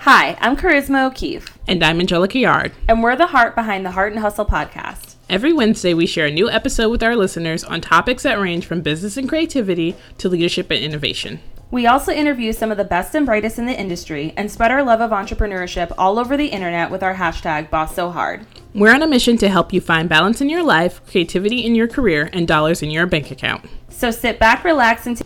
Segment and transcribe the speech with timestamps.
[0.00, 2.72] Hi, I'm Charisma O'Keefe, And I'm Angelica Yard.
[2.88, 5.14] and we're the heart behind the Heart and Hustle podcast.
[5.28, 8.80] Every Wednesday, we share a new episode with our listeners on topics that range from
[8.80, 11.40] business and creativity to leadership and innovation.
[11.70, 14.82] We also interview some of the best and brightest in the industry and spread our
[14.82, 18.44] love of entrepreneurship all over the internet with our hashtag Boss So Hard.
[18.74, 21.86] We're on a mission to help you find balance in your life, creativity in your
[21.86, 23.66] career, and dollars in your bank account.
[23.90, 25.24] So sit back, relax, and t-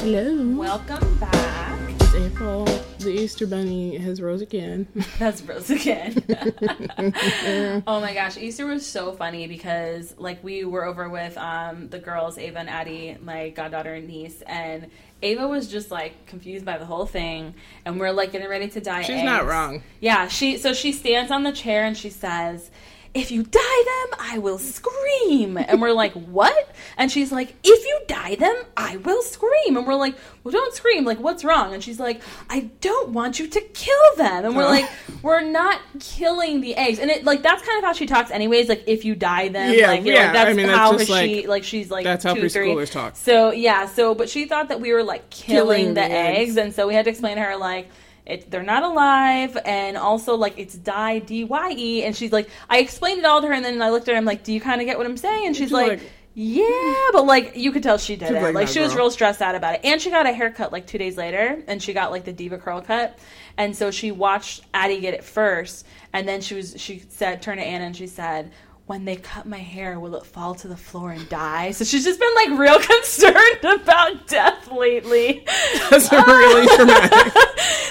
[0.00, 0.56] Hello.
[0.58, 1.80] welcome back.
[2.00, 2.66] It's April.
[3.00, 4.86] The Easter Bunny has rose again.
[5.18, 6.22] That's Rose again.
[7.86, 11.98] oh my gosh, Easter was so funny because like we were over with um the
[11.98, 14.90] girls, Ava and Addie, my goddaughter and niece, and
[15.22, 17.54] Ava was just like confused by the whole thing,
[17.86, 19.00] and we're like getting ready to die.
[19.00, 19.82] She's not wrong.
[20.00, 22.70] Yeah, she so she stands on the chair and she says,
[23.14, 27.84] "If you dye them, I will scream." And we're like, "What?" And she's like, "If
[27.86, 30.14] you dye them, I will scream." And we're like,
[30.44, 31.04] "Well, don't scream.
[31.04, 34.64] Like, what's wrong?" And she's like, "I don't want you to kill them." And we're
[34.64, 34.68] Oh.
[34.68, 34.88] like,
[35.22, 38.68] "We're not killing the eggs." And it like that's kind of how she talks, anyways.
[38.68, 40.24] Like, if you dye them, Yeah, like, know, yeah.
[40.24, 42.68] like, that's I mean, that's how just, she like she's like that's how two, three.
[42.68, 43.16] preschoolers talk.
[43.16, 46.50] So yeah, so but she thought that we were like killing, Killing the, the eggs.
[46.50, 46.56] eggs.
[46.56, 47.88] and so we had to explain to her like
[48.30, 52.48] it, they're not alive, and also like it's die D Y E, and she's like,
[52.68, 54.52] I explained it all to her, and then I looked at her, I'm like, Do
[54.52, 55.46] you kind of get what I'm saying?
[55.48, 58.34] And she's, She's like, like- Yeah, but like you could tell she did it.
[58.42, 60.72] Like, like, "Nah, she was real stressed out about it, and she got a haircut
[60.72, 63.18] like two days later, and she got like the DevaCurl cut,
[63.58, 67.60] and so she watched Addie get it first, and then she was she said turned
[67.60, 68.52] to Anna and she said.
[68.90, 71.70] When they cut my hair, will it fall to the floor and die?
[71.70, 75.46] So she's just been like real concerned about death lately.
[75.90, 77.32] That's really traumatic.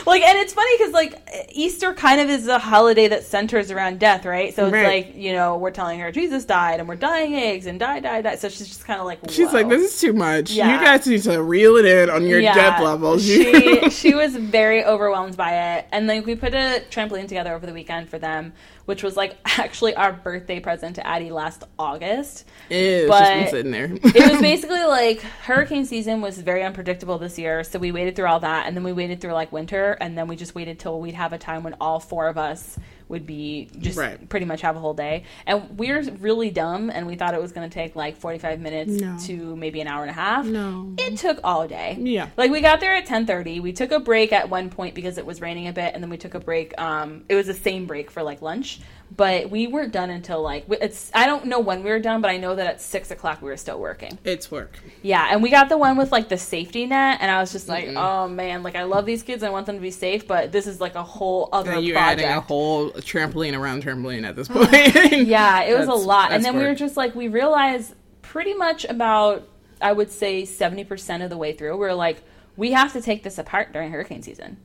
[0.06, 4.00] like and it's funny because like easter kind of is a holiday that centers around
[4.00, 5.06] death right so it's Right.
[5.08, 8.22] like you know we're telling her jesus died and we're dying eggs and die die
[8.22, 10.52] die so she's just kind of like She's like, this is too much.
[10.52, 10.74] Yeah.
[10.80, 13.24] You guys need to reel it in on your Yeah, depth levels.
[13.26, 17.66] she she was very overwhelmed by it and like we put a trampoline together over
[17.66, 18.52] the weekend for them
[18.86, 23.86] which was like actually our birthday present to addie last august Ew, But- sitting there.
[24.04, 28.28] it was basically like hurricane season was very unpredictable this year so we waited through
[28.28, 31.00] all that and then we waited through like winter and then we just waited till
[31.00, 32.78] we'd have a time when all four of us
[33.10, 34.30] would be just Right.
[34.30, 37.52] pretty much have a whole day and we're really dumb and we thought it was
[37.52, 39.18] going to take like 45 minutes No.
[39.26, 40.94] to maybe an hour and a half No.
[40.98, 42.30] it took all day Yeah.
[42.38, 45.26] like we got there at 10:30 we took a break at one point because it
[45.26, 47.86] was raining a bit and then we took a break um it was the same
[47.88, 48.80] break for like lunch
[49.18, 52.30] but we weren't done until like it's i don't know when we were done but
[52.30, 54.78] i know that at six o'clock we were still working It's work.
[55.02, 57.68] yeah, and we got the one with like the safety net, and I was just
[57.68, 60.52] like, oh man, like I love these kids, I want them to be safe, but
[60.52, 62.22] this is like a whole other And you're project.
[62.22, 64.72] adding a whole trampoline around trampoline at this point.
[65.28, 68.86] yeah, it was a lot, and then we were just like, we realized pretty much
[68.86, 69.48] about,
[69.82, 72.22] I would say, seventy percent of the way through, we are like,
[72.58, 74.58] we have to take this apart during hurricane season.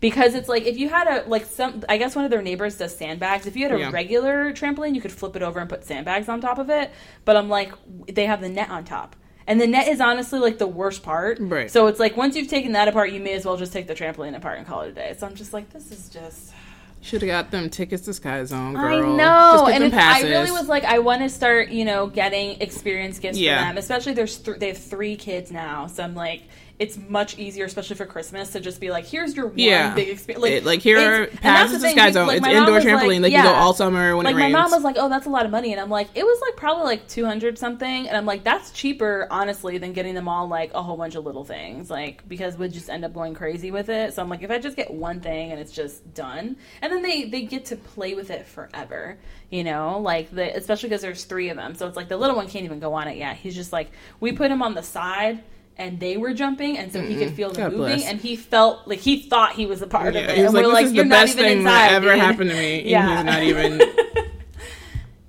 [0.00, 2.76] Because it's like if you had a like some I guess one of their neighbors
[2.78, 3.46] does sandbags.
[3.46, 3.90] If you had a Yeah.
[3.90, 6.92] regular trampoline, you could flip it over and put sandbags on top of it.
[7.24, 7.72] But I'm like
[8.06, 9.16] they have the net on top.
[9.48, 11.38] And the net is honestly like the worst part.
[11.40, 11.68] Right.
[11.68, 13.94] So it's like once you've taken that apart, you may as well just take the
[13.94, 15.16] trampoline apart and call it a day.
[15.18, 16.52] So I'm just like, this is just
[17.00, 18.84] Should have got them tickets to Sky Zone, girl.
[18.84, 23.18] I know, and I really was like, I want to start, you know, getting experience
[23.20, 23.60] gifts Yeah.
[23.60, 23.78] for them.
[23.78, 26.42] Especially there's th- they have three kids now, so I'm like,
[26.78, 29.94] it's much easier, especially for Christmas, to just be like, here's your one Yeah.
[29.94, 30.44] big experience.
[30.46, 32.26] It- like, here are it's- and that's passes the to Sky like, Zone.
[32.28, 33.14] my It's indoor trampoline.
[33.20, 34.52] Like, They can go all summer when like it my rains.
[34.52, 36.54] mom was like, "Oh, that's a lot of money," and I'm like, "It was like
[36.56, 40.72] probably like 200 something," and I'm like, "That's cheaper, honestly, than getting them all like
[40.72, 43.88] a whole bunch of little things, like because we'd just end up going crazy with
[43.88, 46.92] it." So I'm like, if I just get one thing and it's just done, and
[46.92, 49.18] then they they get to play with it forever,
[49.50, 52.36] you know, like the especially because there's three of them, so it's like the little
[52.36, 53.34] one can't even go on it yet.
[53.36, 53.90] He's just like
[54.20, 55.40] we put him on the side.
[55.78, 58.04] And they were jumping, and so he could feel them God moving, bless.
[58.10, 60.36] and he felt like he thought he was a part Yeah, of it.
[60.36, 61.72] he was and like, we're "This like, is "You're the not best even thing inside,
[61.72, 63.16] that ever dude." happened to me." And Yeah.
[63.16, 63.80] he's not even.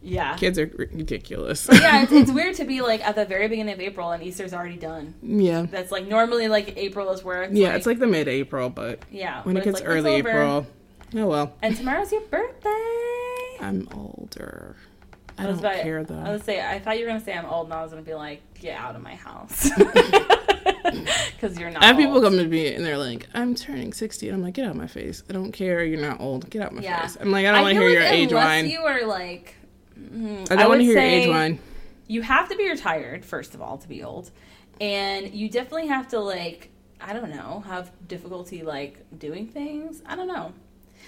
[0.02, 1.68] Yeah, Kids are ridiculous.
[1.72, 4.54] yeah, it's, it's weird to be like at the very beginning of April and Easter's
[4.54, 5.14] already done.
[5.22, 5.68] yeah.
[5.70, 9.02] That's like normally like April is where it's Yeah, like, it's like the mid-April, but
[9.12, 10.14] yeah when but it gets like, early.
[10.16, 10.66] April,
[11.16, 11.54] oh well.
[11.62, 13.58] and tomorrow's your birthday.
[13.60, 14.78] I'm older.
[15.40, 17.46] I, was don't about- care I was say I thought you were gonna say I'm
[17.46, 19.70] old, and I was gonna be like, get out of my house,
[21.34, 21.84] because you're not.
[21.84, 24.54] I have people come to me and they're like, "I'm turning 60," and I'm like,
[24.54, 25.24] "Get out of my face!
[25.30, 25.84] I don't care.
[25.84, 26.50] You're not old.
[26.50, 27.02] Get out of my Yeah.
[27.02, 28.70] face." I'm like, "I don't want to hear like your age whine.
[28.70, 29.56] You are like,
[30.00, 31.60] mm, I don't want to hear your age whine."
[32.08, 34.32] You have to be retired first of all to be old,
[34.82, 36.70] and you definitely have to like
[37.02, 40.02] I don't know have difficulty like doing things.
[40.06, 40.54] I don't know.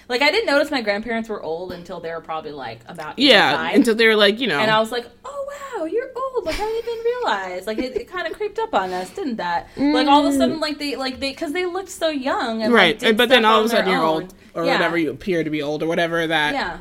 [0.08, 3.66] Like I didn't notice my grandparents were old until they were probably like about Yeah,
[3.66, 3.74] 85.
[3.76, 6.44] until they were like, you know, and I was like, "Oh wow, you're old!
[6.44, 7.66] Like I didn't even realize.
[7.66, 9.68] Like it, it kind of creeped up on us, didn't that?
[9.76, 10.38] Like all of a mm.
[10.38, 12.98] sudden, like they like they because they looked so young, and, like, right.
[12.98, 14.22] did but then all of a sudden you're old.
[14.22, 14.72] old or Yeah.
[14.72, 16.54] whatever you appear to be old or whatever that.
[16.54, 16.78] Yeah,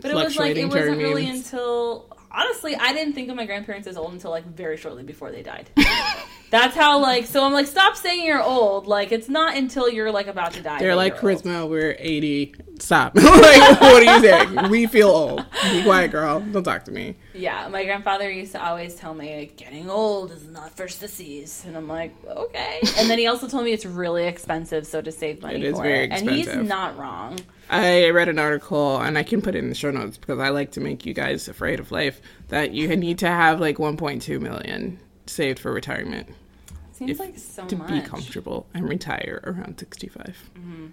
[0.00, 1.46] but it was like it wasn't really means.
[1.46, 5.30] until honestly, I didn't think of my grandparents as old until like very shortly before
[5.30, 5.70] they died.
[6.54, 8.86] That's how like so I'm like stop saying you're old.
[8.86, 10.78] Like it's not until you're like about to die.
[10.78, 11.68] They're like charisma.
[11.68, 12.54] We're eighty.
[12.78, 13.16] Stop.
[13.16, 14.70] like, what are you saying?
[14.70, 15.44] We feel old.
[15.72, 16.38] Be quiet, girl.
[16.38, 17.16] Don't talk to me.
[17.32, 21.64] Yeah, my grandfather used to always tell me, getting old is not for sissies.
[21.66, 22.80] And I'm like, okay.
[22.98, 25.76] And then he also told me it's really expensive, so to save money It is
[25.76, 26.12] for very it.
[26.12, 27.38] And he's not wrong.
[27.70, 30.50] I read an article, and I can put it in the show notes because I
[30.50, 32.20] like to make you guys afraid of life.
[32.48, 36.28] That you need to have like 1.2 million saved for retirement
[36.94, 37.88] Seems If- like so to much.
[37.88, 40.50] be comfortable and retire around 65.
[40.56, 40.86] Mm-hmm.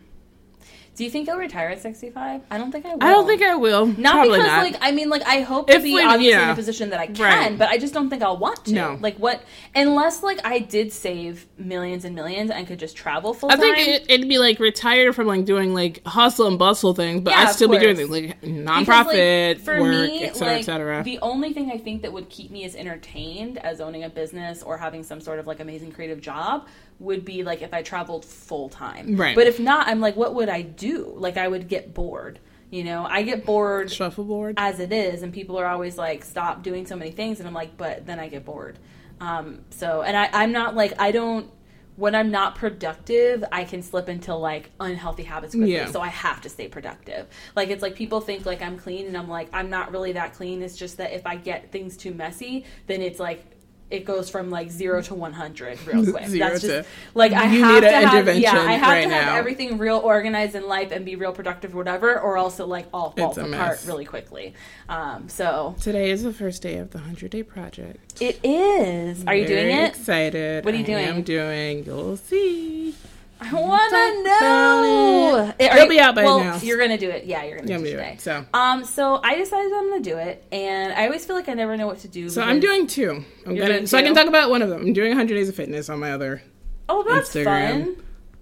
[1.01, 2.41] Do you think I'll retire at 65?
[2.51, 3.03] I don't think I will.
[3.03, 3.87] I don't think I will.
[3.87, 4.63] Not Probably because, not.
[4.63, 6.99] like, I mean, like, I hope to If be we- obviously in a position that
[6.99, 7.19] I can,
[7.49, 7.57] Right.
[7.57, 8.73] but I just don't think I'll want to.
[8.73, 8.97] No.
[9.01, 9.41] Like, what?
[9.73, 13.59] Unless, like, I did save millions and millions and could just travel full time.
[13.59, 13.75] I time.
[13.77, 17.31] think it, it'd be like retired from like doing like hustle and bustle things, but
[17.31, 20.59] Yeah, I'd still be doing like Because, nonprofit like, for work, me, et cetera, like,
[20.61, 21.03] et cetera.
[21.03, 24.61] The only thing I think that would keep me as entertained as owning a business
[24.61, 26.67] or having some sort of like amazing creative job
[27.01, 29.17] would be like if I traveled full time.
[29.17, 29.35] Right.
[29.35, 31.13] But if not, I'm like, what would I do?
[31.17, 32.39] Like, I would get bored.
[32.69, 34.53] You know, I get bored Shuffleboard.
[34.55, 37.39] as it is, and people are always like, stop doing so many things.
[37.39, 38.79] And I'm like, but then I get bored.
[39.19, 41.51] Um, so, and I, I'm not like, I don't.
[41.97, 45.73] When I'm not productive, I can slip into like unhealthy habits quickly.
[45.73, 45.91] Yeah.
[45.91, 47.27] So I have to stay productive.
[47.55, 50.33] Like it's like people think like I'm clean and I'm like I'm not really that
[50.33, 50.63] clean.
[50.63, 53.45] It's just that if I get things too messy, then it's like
[53.91, 56.27] it goes from like zero to one hundred real quick.
[56.27, 58.71] Zero That's just to- like I You have need to an have intervention yeah I
[58.73, 59.35] have right to have now.
[59.35, 62.85] everything real organized in life and be real productive or whatever, or else it like
[62.93, 63.85] all falls a apart mess.
[63.85, 64.53] really quickly.
[64.89, 68.21] Um, so Today is the first day of the 100 day project.
[68.21, 69.25] it is.
[69.27, 69.89] Are you doing it?
[69.89, 70.65] excited.
[70.65, 71.07] What are you doing?
[71.07, 71.85] I'm doing.
[71.85, 72.95] You'll see.
[73.43, 75.53] I want to know.
[75.59, 76.57] Eh, are It'll you- be out by well, now.
[76.57, 77.25] You're gonna do it.
[77.25, 78.03] Yeah, you're gonna I'm do it today.
[78.09, 78.45] do it, so.
[78.53, 81.75] um, so I decided I'm gonna do it, and I always feel like I never
[81.75, 82.29] know what to do.
[82.29, 83.23] So I'm doing two.
[83.45, 84.81] I'm gonna doing so I can talk about one of them.
[84.81, 86.41] I'm doing 100 days of fitness on my other
[86.87, 87.83] Oh, that's Instagram.
[87.85, 87.95] fun.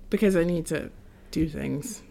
[0.10, 0.90] because I need to
[1.32, 2.02] do things.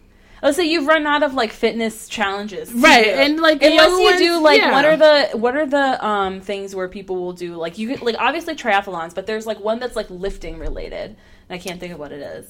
[0.40, 3.10] Oh, so you've run out of like fitness challenges, Right, do.
[3.10, 4.70] and, like, unless you ones- do like yeah.
[4.72, 8.14] what are the what are the um things where people will do like you like
[8.18, 11.16] obviously triathlons, but there's like one that's like lifting related,
[11.48, 12.46] and I can't think of what it is.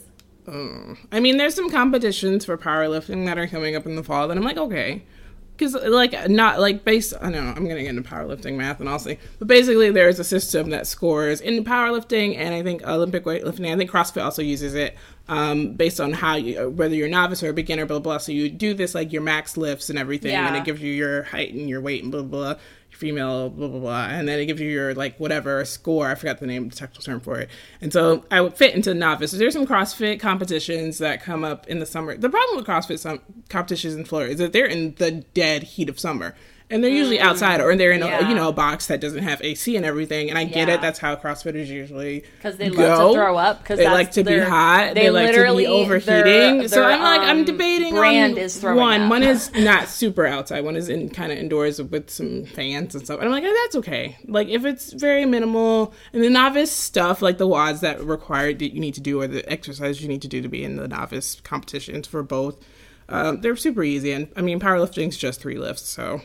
[1.12, 4.36] I mean, there's some competitions for powerlifting that are coming up in the fall that
[4.36, 5.04] I'm like, okay.
[5.56, 8.88] Because, like, not like based, I know I'm going to get into powerlifting math and
[8.88, 13.24] I'll see, but basically, there's a system that scores in powerlifting and I think Olympic
[13.24, 13.72] weightlifting.
[13.72, 14.96] I think CrossFit also uses it
[15.26, 18.18] um, based on how you, whether you're a novice or a beginner, blah, blah.
[18.18, 21.24] So you do this, like, your max lifts and everything, and it gives you your
[21.24, 22.62] height and your weight and blah, blah, blah
[22.98, 26.08] female, blah blah blah, and then it gives you your like whatever score.
[26.08, 27.48] I forgot the name, the technical term for it.
[27.80, 29.30] And so I would fit into novice.
[29.30, 32.16] There's some CrossFit competitions that come up in the summer.
[32.16, 35.88] The problem with CrossFit some competitions in Florida is that they're in the dead heat
[35.88, 36.34] of summer.
[36.70, 39.40] And they're usually outside, or they're in a you know a box that doesn't have
[39.42, 40.28] AC and everything.
[40.28, 40.74] And I get Yeah.
[40.74, 42.82] it; that's how CrossFitters usually Because they go.
[42.82, 43.62] love to throw up.
[43.62, 44.94] Because they like to be hot.
[44.94, 46.68] They, like to be overheating.
[46.68, 49.00] so their, I'm like, I'm um, debating Brand on is throwing one.
[49.02, 49.10] up.
[49.10, 50.62] One is not super outside.
[50.64, 53.18] One is in kind of indoors with some fans and stuff.
[53.20, 54.16] And I'm like, oh, that's okay.
[54.26, 58.74] Like if it's very minimal and the novice stuff, like the WODs that required that
[58.74, 60.86] you need to do or the exercises you need to do to be in the
[60.88, 62.58] novice competitions for both.
[63.08, 66.20] Um, they're super easy, and I mean, powerlifting's just three lifts, so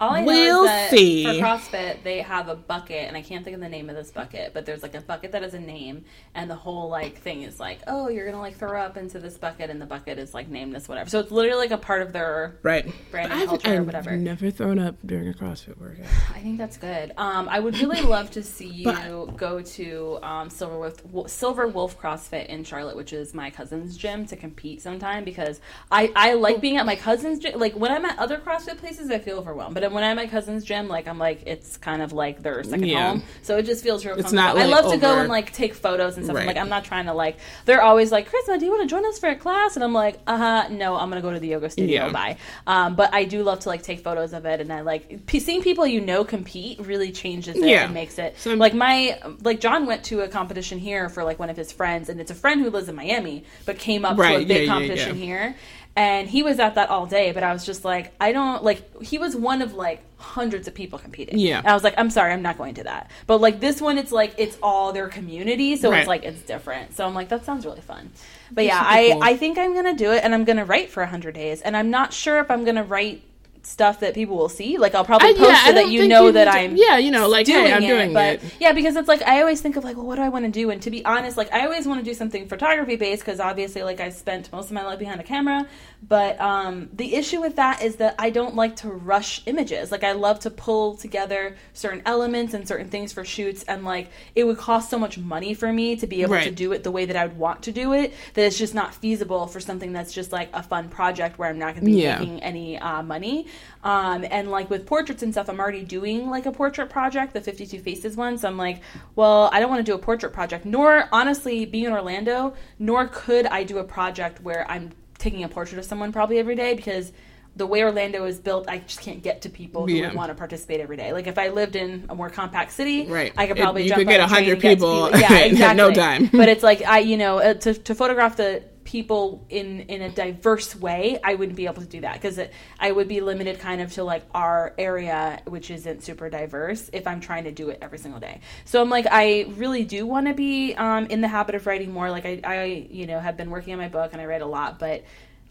[0.00, 1.24] All I know We'll is that see.
[1.24, 4.10] for CrossFit, they have a bucket, and I can't think of the name of this
[4.10, 7.42] bucket, but there's like a bucket that has a name, and the whole like thing
[7.42, 10.34] is like, oh, you're gonna like throw up into this bucket, and the bucket is
[10.34, 11.08] like named this whatever.
[11.08, 12.58] So it's literally like a part of their.
[12.64, 12.84] right.
[13.12, 14.16] Brand But and I've, culture or I've whatever.
[14.16, 16.06] never thrown up during a CrossFit workout.
[16.34, 17.12] I think that's good.
[17.16, 21.68] Um, I would really love to see you But- go to um, Silver Wolf, Silver
[21.68, 25.60] Wolf CrossFit in Charlotte, which is my cousin's gym, to compete sometime because
[25.92, 27.60] I, I like being at my cousin's gym.
[27.60, 29.74] Like when I'm at other CrossFit places, I feel overwhelmed.
[29.74, 32.62] But when I'm at my cousin's gym, like I'm like it's kind of like their
[32.64, 33.08] second Yeah.
[33.10, 33.22] home.
[33.42, 34.14] So it just feels real.
[34.14, 34.54] It's comfortable.
[34.54, 36.36] not, I like, love to go and like take photos and stuff.
[36.38, 37.36] I'm like I'm not trying to like.
[37.64, 39.74] They're always like, Charisma, do you want to join us for a class?
[39.76, 42.06] And I'm like, uh huh, no, I'm gonna go to the yoga studio.
[42.06, 42.12] Yeah.
[42.12, 42.36] Bye.
[42.66, 45.40] Um, but I do love to like take photos of it, and I like p-
[45.40, 47.84] seeing people you know compete really changes it Yeah.
[47.84, 51.38] and makes it So- like my like John went to a competition here for like
[51.38, 54.16] one of his friends, and it's a friend who lives in Miami but came up
[54.16, 55.54] to a big competition here.
[55.96, 57.32] And he was at that all day.
[57.32, 59.02] But I was just like, I don't like.
[59.02, 61.38] He was one of like hundreds of people competing.
[61.38, 61.58] Yeah.
[61.58, 63.10] And I was like, I'm sorry, I'm not going to that.
[63.26, 66.00] But like this one, it's like it's all their community, so Right.
[66.00, 66.94] it's like it's different.
[66.96, 68.10] So I'm like, that sounds really fun.
[68.50, 69.22] But yeah, I cool.
[69.22, 71.90] I think I'm gonna do it, and I'm gonna write for hundred days, and I'm
[71.90, 73.22] not sure if I'm gonna write
[73.66, 74.78] stuff that people will see.
[74.78, 77.28] Like I'll probably I- post yeah, so that you know that I'm yeah, you know,
[77.28, 78.54] like doing hey, I'm it, doing but it.
[78.60, 80.50] yeah, because it's like I always think of like, well, what do I want to
[80.50, 80.70] do?
[80.70, 83.82] And to be honest, like I always want to do something photography based because obviously,
[83.82, 85.66] like I spent most of my life behind a camera.
[86.06, 89.90] But um, the issue with that is that I don't like to rush images.
[89.90, 94.08] Like I love to pull together certain elements and certain things for shoots, and like
[94.34, 96.90] it would cost so much money for me to be able to do it the
[96.90, 99.92] way that I would want to do it that it's just not feasible for something
[99.92, 102.18] that's just like a fun project where I'm not going to be Yeah.
[102.18, 103.46] making any uh, money.
[103.82, 107.40] Um, and like with portraits and stuff, I'm already doing like a portrait project, the
[107.40, 108.38] 52 Faces one.
[108.38, 108.80] So I'm like,
[109.14, 110.64] well, I don't want to do a portrait project.
[110.64, 115.48] Nor, honestly, being in Orlando, nor could I do a project where I'm taking a
[115.48, 117.12] portrait of someone probably every day because
[117.56, 120.08] the way Orlando is built, I just can't get to people who Yeah.
[120.08, 121.12] would want to participate every day.
[121.12, 123.32] Like if I lived in a more compact city, Right.
[123.36, 125.38] I could It- probably you jump could get a 100 and get to people Yeah,
[125.44, 125.76] exactly.
[125.76, 126.30] no time.
[126.32, 130.10] But it's like I, you know, uh, to to photograph the people in in a
[130.10, 132.38] diverse way, I wouldn't be able to do that because
[132.78, 136.90] I would be limited kind of to like our area, which isn't super diverse.
[136.92, 140.06] If I'm trying to do it every single day, so I'm like, I really do
[140.06, 142.10] want to be um, in the habit of writing more.
[142.10, 144.46] Like I, I, you know, have been working on my book and I write a
[144.46, 145.04] lot, but.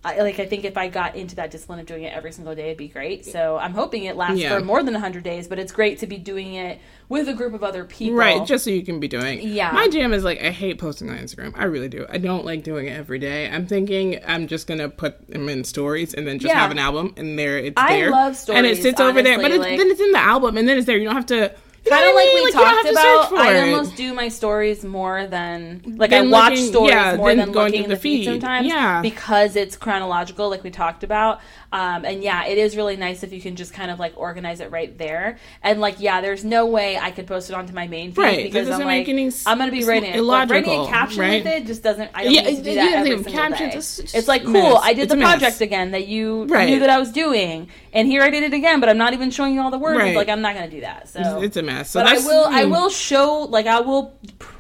[0.06, 2.54] I, like I think if I got into that discipline of doing it every single
[2.56, 3.26] day, it'd be great.
[3.26, 4.58] So I'm hoping it lasts Yeah.
[4.58, 5.48] for more than 100 days.
[5.48, 8.18] But it's great to be doing it with a group of other people.
[8.18, 9.40] Right, just so you can be doing.
[9.42, 9.72] Yeah.
[9.72, 11.54] My jam is like I hate posting on Instagram.
[11.56, 12.06] I really do.
[12.10, 13.50] I don't like doing it every day.
[13.50, 16.60] I'm thinking I'm just gonna put them in stories and then just Yeah.
[16.60, 18.12] have an album and there it's I there.
[18.12, 19.38] love and it stories, sits over there.
[19.40, 20.98] But it's, like- then it's in the album and then it's there.
[20.98, 21.54] You don't have to.
[21.86, 22.36] You know kind of like mean?
[22.36, 23.34] we you talked about.
[23.34, 23.74] I it.
[23.74, 27.40] almost do my stories more than like Than I watch looking- stories yeah, more than
[27.40, 28.25] than looking through in the the feed feed.
[28.25, 28.68] sometimes.
[28.68, 29.02] Yeah.
[29.02, 31.42] because it's chronological, like we talked about.
[31.74, 34.60] Um, and yeah, it is really nice if you can just kind of like organize
[34.60, 35.39] it right there.
[35.63, 38.44] And like, yeah, there's no way I could post it onto my main feed Right,
[38.44, 40.22] because I'm like, make any s- I'm gonna be writing it.
[40.22, 41.44] Like, writing a caption right?
[41.44, 42.12] with it just doesn't.
[42.13, 44.03] I don't Yeah, need to do it- that yeah, every single captions, day.
[44.03, 44.53] it's It's like cool.
[44.53, 44.80] mess.
[44.84, 46.70] I did It's the project again that you Right.
[46.70, 49.32] knew that I was doing, and here I did it again, but I'm not even
[49.32, 49.98] showing you all the words.
[49.98, 50.15] Right.
[50.15, 51.10] Like I'm not gonna do that.
[51.10, 51.89] So It's, it's a mess.
[51.89, 52.46] So but I will.
[52.51, 53.48] I will show.
[53.50, 54.13] Like I will,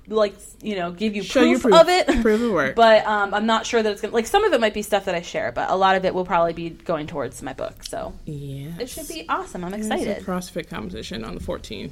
[0.07, 1.73] like you know, give you proof, you proof.
[1.75, 2.07] of it.
[2.21, 2.75] Proof of work.
[2.83, 4.13] But um, I'm not sure that it's gonna.
[4.13, 6.13] Like some of it might be stuff that I share, but a lot of it
[6.13, 7.83] will probably be going towards my book.
[7.83, 8.69] So Yeah.
[8.79, 9.63] it should be awesome.
[9.63, 10.17] I'm excited.
[10.17, 11.91] a CrossFit competition on the 14th.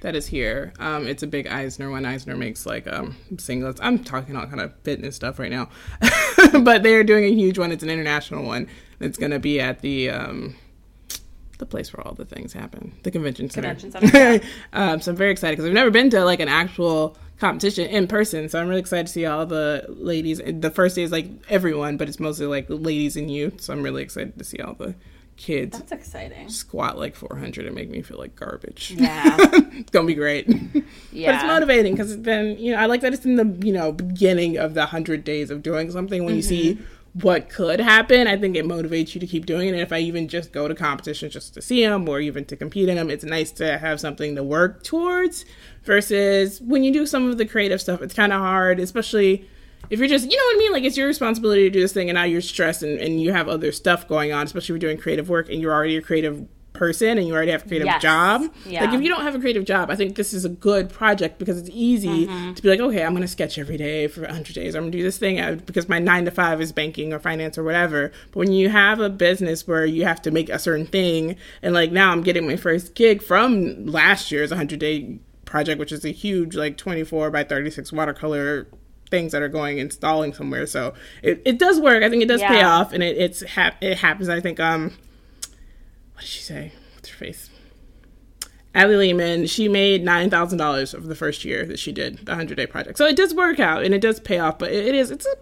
[0.00, 0.72] That is here.
[0.80, 2.04] Um, it's a big Eisner one.
[2.04, 3.78] Eisner makes like um, singlets.
[3.80, 5.68] I'm talking all kind of fitness stuff right now,
[6.62, 7.70] but they're doing a huge one.
[7.70, 8.66] It's an international one.
[8.98, 10.56] It's going to be at the um,
[11.58, 13.74] the place where all the things happen, the convention center.
[13.76, 17.16] Convention center, um, so I'm very excited because I've never been to like an actual
[17.42, 18.48] competition in person.
[18.48, 20.40] So I'm really excited to see all the ladies.
[20.46, 23.60] The first day is like everyone, but it's mostly like the ladies and youth.
[23.60, 24.94] So I'm really excited to see all the
[25.36, 26.48] kids That's exciting.
[26.48, 28.92] squat like 400 and make me feel like garbage.
[28.96, 29.36] Yeah.
[29.40, 30.46] it's gonna be great.
[31.12, 33.92] But it's motivating because then you know I like that it's in the you know
[33.92, 36.24] beginning of the hundred days of doing something.
[36.24, 36.84] When you see Mm-hmm.
[37.14, 39.72] What could happen, I think it motivates you to keep doing it.
[39.72, 42.56] And if I even just go to competitions just to see them or even to
[42.56, 45.44] compete in them, it's nice to have something to work towards.
[45.84, 49.46] Versus when you do some of the creative stuff, it's kind of hard, especially
[49.90, 50.72] if you're just, you know what I mean?
[50.72, 53.32] Like, it's your responsibility to do this thing, and now you're stressed and, and you
[53.32, 56.02] have other stuff going on, especially if you're doing creative work and you're already a
[56.02, 58.00] creative person and you already have a creative Yes.
[58.02, 58.42] job.
[58.66, 58.84] Yeah.
[58.84, 61.38] Like, if you don't have a creative job, I think this is a good project
[61.38, 64.54] because it's easy to be like, okay, I'm going to sketch every day for 100
[64.54, 64.74] days.
[64.74, 67.18] I'm going to do this thing uh, because my nine to five is banking or
[67.18, 68.10] finance or whatever.
[68.30, 71.74] But when you have a business where you have to make a certain thing, and
[71.74, 76.04] like now I'm getting my first gig from last year's 100 day project, which is
[76.06, 78.66] a huge, like 24 by 36 watercolor
[79.10, 80.66] things that are going installing somewhere.
[80.66, 82.02] So it, it does work.
[82.02, 84.30] I think it does pay off, and it it's hap- it happens.
[84.30, 84.92] I think um,
[86.22, 86.72] did she say?
[86.94, 87.50] What's her face?
[88.74, 92.34] Allie Lehman, she made nine thousand dollars of the first year that she did the
[92.34, 92.96] hundred day project.
[92.96, 95.26] So it does work out and it does pay off, but it, it is it's
[95.26, 95.34] a,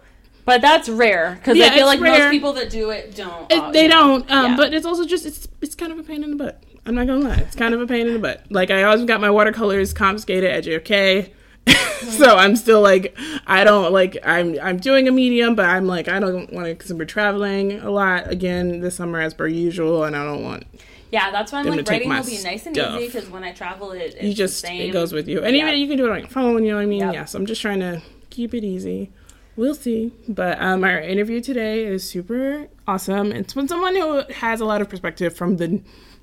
[0.43, 2.23] But that's rare because Yeah, I feel like rare.
[2.25, 3.49] most people that do it don't.
[3.49, 4.29] it, they don't.
[4.29, 4.57] Um, Yeah.
[4.57, 6.61] but it's also just it's it's kind of a pain in the butt.
[6.85, 8.45] I'm not gonna lie, it's kind of a pain in the butt.
[8.49, 11.31] Like I always got my watercolors confiscated at JFK.
[12.01, 13.15] so I'm still like
[13.45, 16.73] I don't like I'm I'm doing a medium, but I'm like I don't want to
[16.73, 20.65] because we're traveling a lot again this summer as per usual, and I don't want
[21.11, 22.99] Yeah, that's why I'm like writing will be nice and stuff.
[22.99, 24.81] easy because when I travel, it it's you just the same.
[24.89, 26.77] it goes with you and even you can do it on your phone you know
[26.77, 27.13] what i mean Yep.
[27.13, 29.11] yeah so i'm just trying to keep it easy
[29.55, 34.61] we'll see but um our interview today is super awesome it's with someone who has
[34.61, 35.81] a lot of perspective from the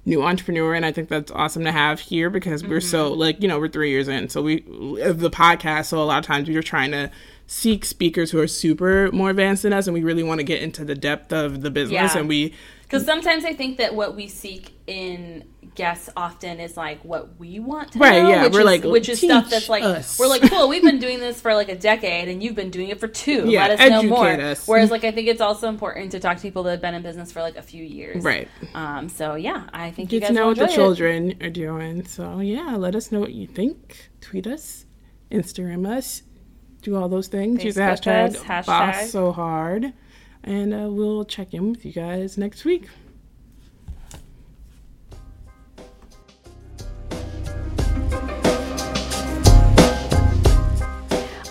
[0.08, 3.20] new entrepreneur and i think that's awesome to have here because we're so Mm-hmm.
[3.20, 6.24] like you know we're three years in so we the podcast so a lot of
[6.24, 7.10] times we are trying to
[7.46, 10.60] seek speakers who are super more advanced than us, and we really want to get
[10.60, 12.18] into the depth of the business, Yeah.
[12.20, 15.44] and we Because sometimes I think that what we seek in
[15.78, 18.84] guests often is like what we want to Right, know, yeah, which we're is, like,
[18.84, 20.68] which is stuff that's like us." we're like cool.
[20.68, 23.48] We've been doing this for like a decade, and you've been doing it for two.
[23.48, 24.28] Yeah, Let us know more.
[24.28, 24.66] us.
[24.68, 27.02] Whereas, like, I think it's also important to talk to people that have been in
[27.02, 28.22] business for like a few years.
[28.24, 29.08] right Um.
[29.08, 30.70] So yeah, I think you guys to know what the it.
[30.72, 32.04] children are doing.
[32.04, 34.10] So yeah, let us know what you think.
[34.20, 34.84] Tweet us,
[35.30, 36.22] Instagram us,
[36.82, 37.62] do all those things.
[37.64, 38.66] Use the hashtag, us, hashtag.
[38.66, 39.92] boss so hard,
[40.42, 42.88] and uh, we'll check in with you guys next week.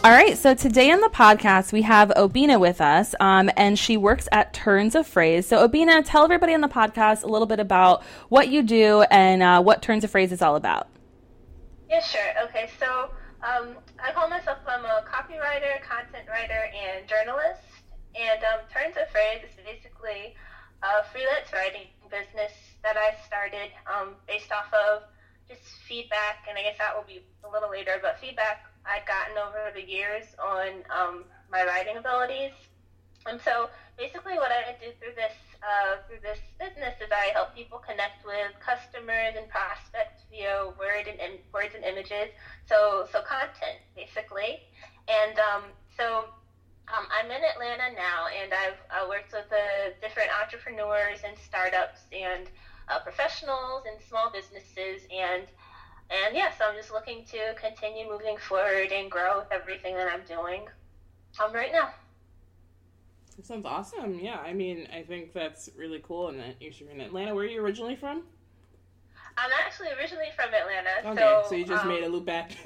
[0.08, 3.98] All right, so today on the podcast we have Obina with us, um, and she
[3.98, 5.46] works at Turns of Phrase.
[5.46, 9.44] So, Obina, tell everybody on the podcast a little bit about what you do and
[9.44, 10.88] uh, what Turns of Phrase is all about.
[11.90, 12.22] Yeah, sure.
[12.46, 13.10] Okay, so
[13.44, 17.68] um, I call myself I'm a copywriter, content writer, and journalist.
[18.16, 20.36] And um, Turns of Phrase is basically
[20.84, 25.04] a freelance writing business that I started um, based off of
[25.50, 29.38] just feedback, and I guess that will be a little later, but feedback I'd gotten
[29.38, 32.51] over the years on um, my writing abilities.
[33.25, 33.67] And so
[33.98, 38.24] basically what I do through this uh, through this business is I help people connect
[38.24, 42.29] with customers and prospects via word and im- words and images.
[42.65, 44.60] So so content basically.
[45.08, 45.63] And um,
[45.98, 46.25] so
[46.96, 52.08] um, I'm in Atlanta now, and I've uh, worked with uh, different entrepreneurs and startups
[52.13, 52.50] and
[52.88, 55.51] uh, professionals and small businesses and
[56.10, 60.08] and yeah, so I'm just looking to continue moving forward and grow with everything that
[60.12, 60.68] I'm doing
[61.44, 61.90] um, right now.
[63.36, 64.20] That sounds awesome.
[64.20, 67.36] Yeah, I mean, I think that's really cool, and that you're in Atlanta.
[67.36, 68.24] Where are you originally from?
[69.38, 72.52] I'm actually originally from Atlanta, Okay, so so, you just um, made a loop back.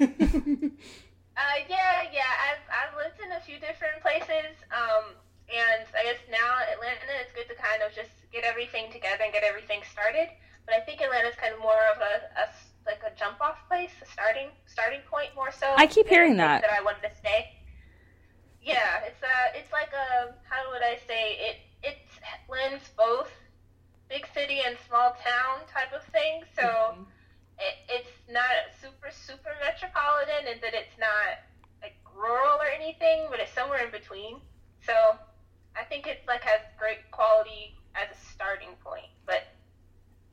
[1.32, 2.28] Uh, yeah, yeah.
[2.28, 5.16] I've I've lived in a few different places, um,
[5.48, 9.32] and I guess now Atlanta is good to kind of just get everything together and
[9.32, 10.28] get everything started.
[10.68, 12.46] But I think Atlanta's kind of more of a, a
[12.86, 15.66] like a jump off place, a starting starting point more so.
[15.76, 16.62] I keep hearing that.
[16.62, 17.58] that I wanted to stay.
[18.60, 21.96] Yeah, it's uh it's like a how would I say it it
[22.48, 23.30] blends both
[24.08, 26.42] big city and small town type of thing.
[26.54, 26.94] So
[27.58, 31.42] it, it's not super super metropolitan and that it's not
[31.82, 34.40] like rural or anything but it's somewhere in between
[34.84, 34.92] so
[35.76, 39.44] i think it's like has great quality as a starting point but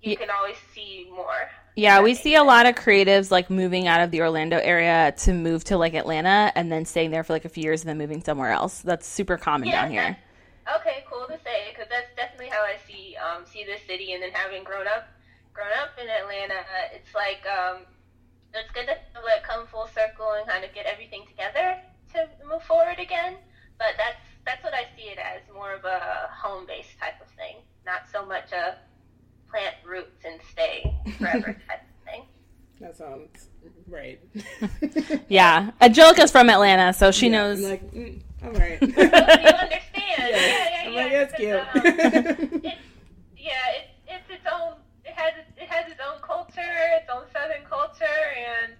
[0.02, 3.88] you Ye- can always see more Yeah, we see a lot of creatives like moving
[3.88, 7.34] out of the Orlando area to move to like Atlanta and then staying there for
[7.34, 8.82] like a few years and then moving somewhere else.
[8.82, 10.18] That's super common down here.
[10.78, 14.22] okay cool to say because that's definitely how i see um, see this city and
[14.22, 15.08] then having grown up
[15.52, 16.62] grown up in atlanta
[16.94, 17.82] it's like um,
[18.54, 21.82] it's good to like come full circle and kind of get everything together
[22.14, 23.38] to move forward again.
[23.78, 27.28] But that's that's what I see it as more of a home based type of
[27.34, 28.78] thing, not so much a
[29.50, 32.24] plant roots and stay forever type of thing.
[32.80, 33.48] that sounds
[33.88, 34.20] right.
[35.30, 37.62] Yeah, Angelica's from Atlanta, so she I'm knows.
[37.62, 38.82] like, mm, all right.
[38.82, 39.84] you understand?
[40.18, 41.02] Yeah, yeah, I'm yeah.
[41.02, 41.56] like, that's cute.
[41.56, 42.78] um, it's,
[43.38, 44.74] yeah, it's it's its own.
[45.06, 46.62] It has it has its own culture,
[46.98, 48.74] its own Southern culture, and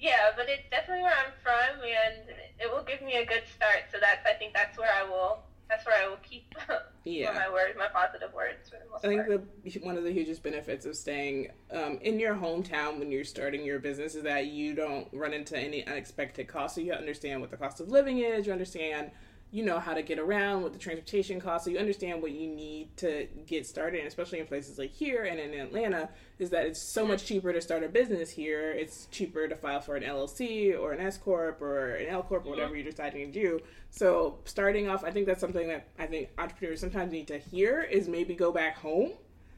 [0.00, 3.88] yeah, but it's definitely where I'm from, and it will give me a good start.
[3.92, 5.40] So that's I think that's where I will
[5.76, 6.54] that's where I will keep
[7.04, 7.32] Yeah.
[7.32, 10.42] my words, my positive words for the most I think the one of the hugest
[10.42, 14.74] benefits of staying um, in your hometown when you're starting your business is that you
[14.74, 16.76] don't run into any unexpected costs.
[16.76, 18.46] So you understand what the cost of living is.
[18.46, 19.10] You understand,
[19.52, 21.64] you know, how to get around, what the transportation costs.
[21.64, 24.00] So you understand what you need to get started.
[24.00, 27.52] And especially in places like here and in Atlanta, is that it's so much cheaper
[27.52, 28.72] to start a business here.
[28.72, 32.44] It's cheaper to file for an LLC or an S corp or an L corp
[32.44, 33.60] or whatever you're deciding to do.
[33.90, 37.82] So starting off, I think that's something that I think entrepreneurs sometimes need to hear
[37.82, 39.12] is maybe go back home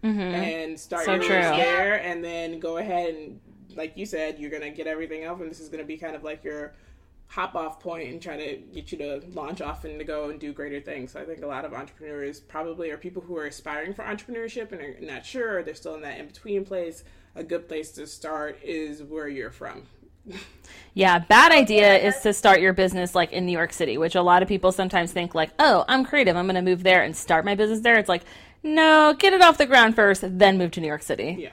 [0.05, 0.21] mm-hmm.
[0.21, 1.37] and start So your true.
[1.37, 3.41] business there, and then go ahead and,
[3.75, 6.23] like you said, you're gonna get everything up, and this is gonna be kind of
[6.23, 6.75] like your
[7.29, 10.41] hop off point and try to get you to launch off and to go and
[10.41, 11.13] do greater things.
[11.13, 14.73] So I think a lot of entrepreneurs probably are people who are aspiring for entrepreneurship
[14.73, 17.05] and are not sure, or they're still in that in between place.
[17.35, 19.83] A good place to start is where you're from.
[20.95, 24.23] Yeah, bad idea is to start your business like in New York City, which a
[24.23, 26.37] lot of people sometimes think like, "Oh, I'm creative.
[26.37, 28.25] I'm going to move there and start my business there." It's like,
[28.63, 31.51] "No, get it off the ground first, then move to New York City." Yeah.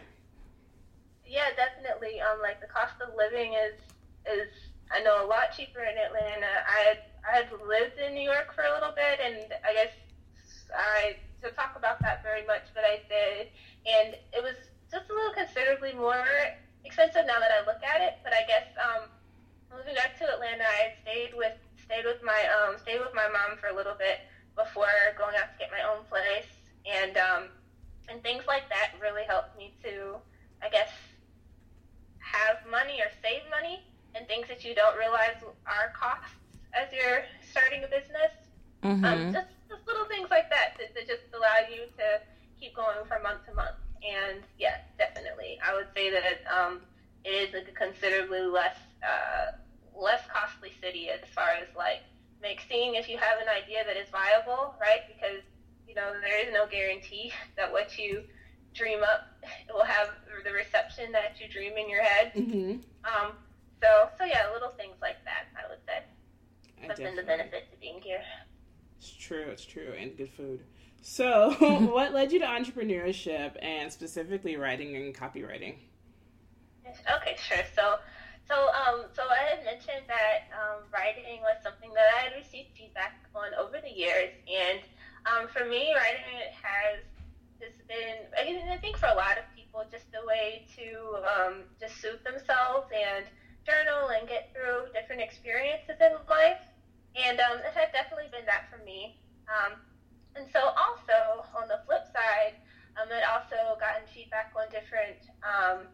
[1.25, 2.19] Yeah, definitely.
[2.19, 3.79] Um, like the cost of living is
[4.27, 4.49] is
[4.95, 6.63] I know a lot cheaper in Atlanta.
[6.63, 6.95] I
[7.27, 9.91] I had lived in New York for a little bit, and I guess
[10.71, 13.51] I to talk about that very much, but I did,
[13.85, 14.55] and it was
[14.89, 16.23] just a little considerably more
[16.85, 18.23] expensive now that I look at it.
[18.23, 19.11] But I guess um,
[19.67, 22.47] moving back to Atlanta, I stayed with stayed with my
[22.79, 24.23] stayed with my mom for a little bit
[24.55, 26.47] before going out to get my own place,
[26.87, 27.51] and um,
[28.07, 30.15] and things like that really helped me to,
[30.63, 30.89] I guess,
[32.23, 33.83] have money or save money
[34.15, 35.35] and things that you don't realize
[35.67, 36.35] are costs
[36.73, 38.31] as you're starting a business.
[38.83, 39.05] Um, Mm-hmm.
[39.05, 42.21] Um, just, just little things like that, that that just allow you to
[42.59, 43.77] keep going from month to month.
[44.05, 46.81] And yes, definitely, I would say that um,
[47.23, 49.57] it is a considerably less uh,
[49.97, 52.03] less costly city as far as like
[52.41, 55.01] make seeing if you have an idea that is viable, right?
[55.07, 55.41] Because
[55.87, 58.23] you know there is no guarantee that what you
[58.75, 59.33] dream up
[59.73, 60.09] will have
[60.43, 62.33] the reception that you dream in your head.
[62.35, 62.77] Mm-hmm.
[63.05, 63.31] Um,
[63.81, 66.03] so so yeah, little things like that, I would say,
[66.83, 68.21] I have been the benefit to being here.
[68.97, 69.45] It's true.
[69.51, 70.61] It's true, and good food.
[71.01, 71.53] So,
[71.91, 75.75] what led you to entrepreneurship and specifically writing and copywriting?
[76.87, 77.63] Okay, sure.
[77.75, 77.97] So,
[78.47, 82.69] so, um, so I had mentioned that um, writing was something that I had received
[82.77, 84.81] feedback on over the years, and
[85.25, 87.01] um, for me, writing it has
[87.59, 91.21] just been, I mean, I think for a lot of people, just a way to
[91.25, 93.25] um, just soothe themselves and
[93.65, 96.61] journal and get through different experiences in life,
[97.17, 99.17] and um, it had definitely been that for me.
[99.49, 99.81] Um,
[100.35, 102.55] and so, also on the flip side,
[102.95, 105.19] um, I'd also gotten feedback on different.
[105.43, 105.87] Um,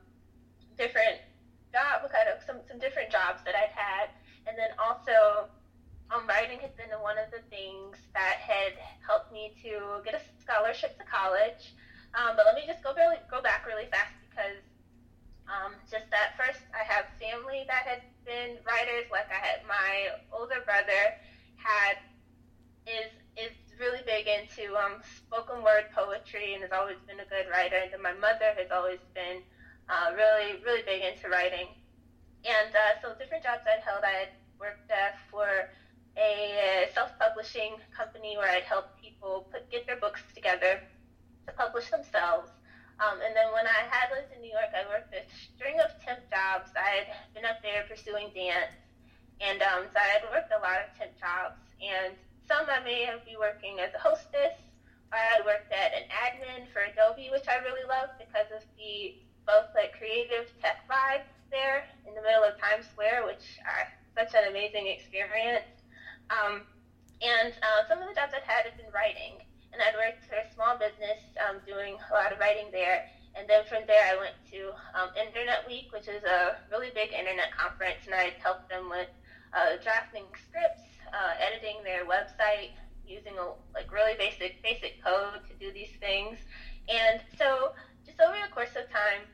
[0.78, 1.22] different
[1.72, 4.10] job, kind of some, some different jobs that I'd had.
[4.50, 5.48] And then also,
[6.10, 10.22] um, writing has been one of the things that had helped me to get a
[10.42, 11.78] scholarship to college.
[12.18, 14.60] Um, but let me just go really, go back really fast because
[15.48, 19.08] um, just that first, I have family that had been writers.
[19.08, 20.00] Like I had my
[20.32, 21.04] older brother
[21.60, 22.00] had
[22.88, 27.48] is is really big into um, spoken word poetry and has always been a good
[27.52, 27.80] writer.
[27.84, 29.42] And then my mother has always been
[29.90, 31.68] uh, really, really big into writing.
[32.46, 35.48] And uh, so different jobs I'd held, I had worked uh, for
[36.16, 40.80] a self-publishing company where I'd help people put get their books together
[41.48, 42.52] to publish themselves.
[43.02, 45.90] Um, and then when I had lived in New York, I worked a string of
[46.06, 46.70] temp jobs.
[46.78, 48.78] I had been up there pursuing dance,
[49.42, 51.58] and um, so I had worked a lot of temp jobs.
[51.82, 52.14] And
[52.48, 54.56] some I may have been working as a hostess,
[55.12, 59.20] I had worked at an admin for Adobe, which I really loved because of the
[59.44, 64.32] both like creative tech vibes there in the middle of Times Square, which are such
[64.32, 65.68] an amazing experience.
[66.32, 66.64] Um,
[67.20, 69.44] and uh, some of the jobs I've had have been writing,
[69.76, 73.04] and I'd worked for a small business um, doing a lot of writing there.
[73.36, 77.12] And then from there, I went to um, Internet Week, which is a really big
[77.12, 79.12] internet conference, and I'd helped them with
[79.54, 80.84] uh, drafting scripts,
[81.14, 82.72] uh, editing their website,
[83.08, 86.40] using a, like really basic basic code to do these things.
[86.88, 87.74] And so
[88.06, 89.28] just over the course of time,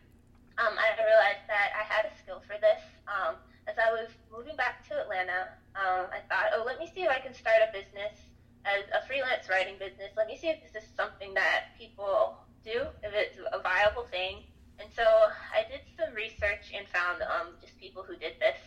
[0.58, 2.82] um, I realized that I had a skill for this.
[3.06, 7.04] Um, as I was moving back to Atlanta, um, I thought, oh, let me see
[7.04, 8.18] if I can start a business
[8.66, 10.12] as a freelance writing business.
[10.18, 14.44] Let me see if this is something that people do, if it's a viable thing.
[14.80, 18.58] And so I did some research and found um, just people who did this.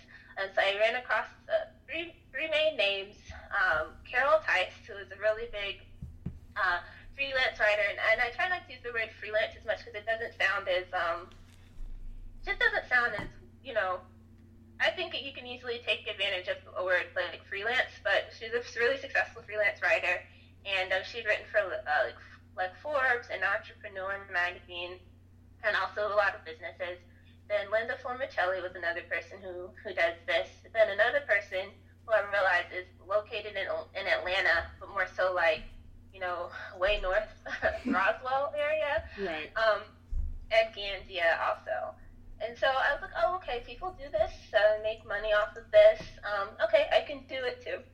[0.41, 1.29] And so I ran across
[1.85, 3.17] three, three main names.
[3.53, 5.85] Um, Carol Tice, who is a really big
[6.57, 6.81] uh,
[7.13, 10.01] freelance writer, and, and I try not to use the word freelance as much because
[10.01, 11.29] it doesn't sound as um,
[12.41, 13.29] just doesn't sound as
[13.61, 14.01] you know.
[14.81, 18.57] I think that you can easily take advantage of a word like freelance, but she's
[18.57, 20.25] a really successful freelance writer,
[20.65, 22.17] and um, she's written for uh, like
[22.57, 24.97] like Forbes and Entrepreneur magazine,
[25.61, 26.97] and also a lot of businesses.
[27.51, 30.47] Then Linda Formichelli was another person who who does this.
[30.73, 31.75] Then another person
[32.07, 33.67] who I realized is located in
[33.99, 35.67] in Atlanta, but more so like
[36.15, 37.27] you know way north
[37.85, 39.03] Roswell area.
[39.19, 39.51] Right.
[39.59, 39.83] Um,
[40.55, 41.99] Ed Gandia also.
[42.41, 45.69] And so I was like, oh, okay, people do this, uh, make money off of
[45.71, 46.01] this.
[46.25, 47.85] Um, okay, I can do it too.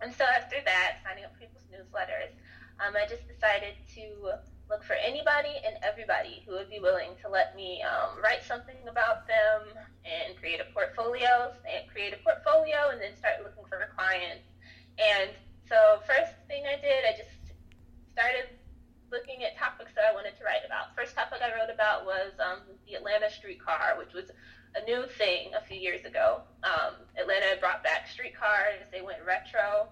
[0.00, 2.30] And so after that, signing up for people's newsletters,
[2.78, 4.38] um, I just decided to
[4.70, 8.78] look for anybody and everybody who would be willing to let me um, write something
[8.88, 9.74] about them
[10.06, 14.46] and create a portfolio, and create a portfolio, and then start looking for clients.
[14.96, 15.30] And
[15.68, 17.34] so first thing I did, I just
[18.14, 18.46] started
[19.10, 20.94] looking at topics that I wanted to write about.
[20.94, 24.30] First topic I wrote about was um, the Atlanta streetcar, which was
[24.78, 26.42] a new thing a few years ago.
[26.62, 29.90] Um, Atlanta brought back streetcars, they went retro,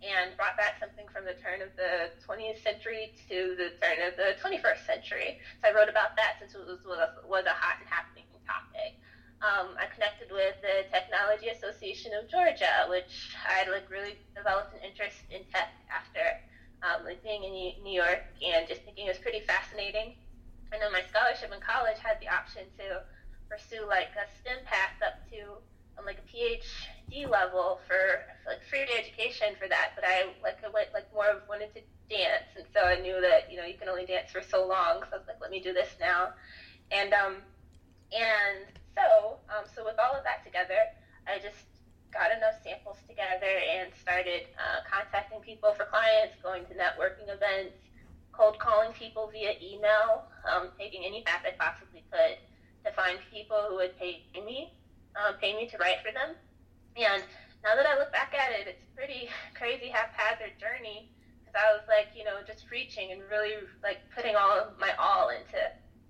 [0.00, 4.16] and brought back something from the turn of the 20th century to the turn of
[4.16, 5.38] the 21st century.
[5.60, 6.80] So I wrote about that since it was,
[7.28, 8.98] was, a, hot and happening topic.
[9.40, 14.82] Um, I connected with the Technology Association of Georgia, which I like really developed an
[14.84, 16.20] interest in tech after
[16.84, 20.18] um, like being in New York and just thinking it was pretty fascinating.
[20.72, 23.06] And then my scholarship in college had the option to
[23.48, 25.56] pursue like a STEM path up to
[25.96, 26.28] um, like a
[27.10, 31.42] Level for like free education for that, but I like I went like more of
[31.48, 34.42] wanted to dance, and so I knew that you know you can only dance for
[34.42, 35.02] so long.
[35.10, 36.30] So I was like, let me do this now,
[36.90, 37.42] and um,
[38.12, 40.86] and so um, so with all of that together,
[41.26, 41.66] I just
[42.12, 47.74] got enough samples together and started uh, contacting people for clients, going to networking events,
[48.32, 52.38] cold calling people via email, um, taking any path I possibly could
[52.84, 54.72] to find people who would pay me,
[55.16, 56.34] um, pay me to write for them.
[56.96, 57.22] And
[57.62, 61.84] now that I look back at it, it's pretty crazy haphazard journey because I was
[61.88, 65.58] like, you know, just reaching and really like putting all of my all into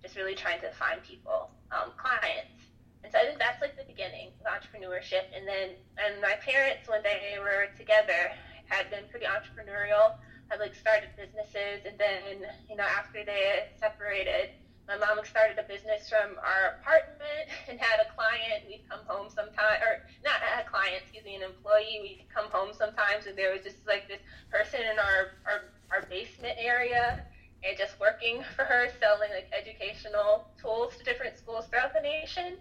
[0.02, 2.56] just really trying to find people, um, clients.
[3.04, 5.28] And so I think that's like the beginning of entrepreneurship.
[5.32, 8.32] And then, and my parents, when they were together,
[8.68, 10.16] had been pretty entrepreneurial,
[10.48, 11.84] had like started businesses.
[11.84, 14.56] And then, you know, after they separated,
[14.90, 18.66] my mom started a business from our apartment and had a client.
[18.66, 21.98] We'd come home sometime, or not a client, excuse me, an employee.
[22.02, 26.02] We'd come home sometimes, and there was just like this person in our our, our
[26.02, 27.24] basement area,
[27.64, 32.56] and just working for her, selling like educational tools to different schools throughout the nation.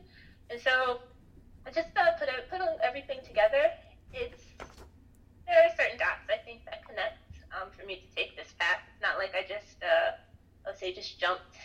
[0.50, 1.00] And so,
[1.66, 3.70] I just uh, put a, put everything together.
[4.14, 4.44] It's
[5.48, 7.18] there are certain dots I think that connect
[7.60, 8.80] um, for me to take this path.
[8.88, 10.12] It's not like I just uh,
[10.66, 11.58] let's say just jumped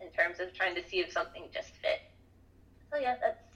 [0.00, 2.00] in terms of trying to see if something just fit.
[2.92, 3.51] So yeah, that's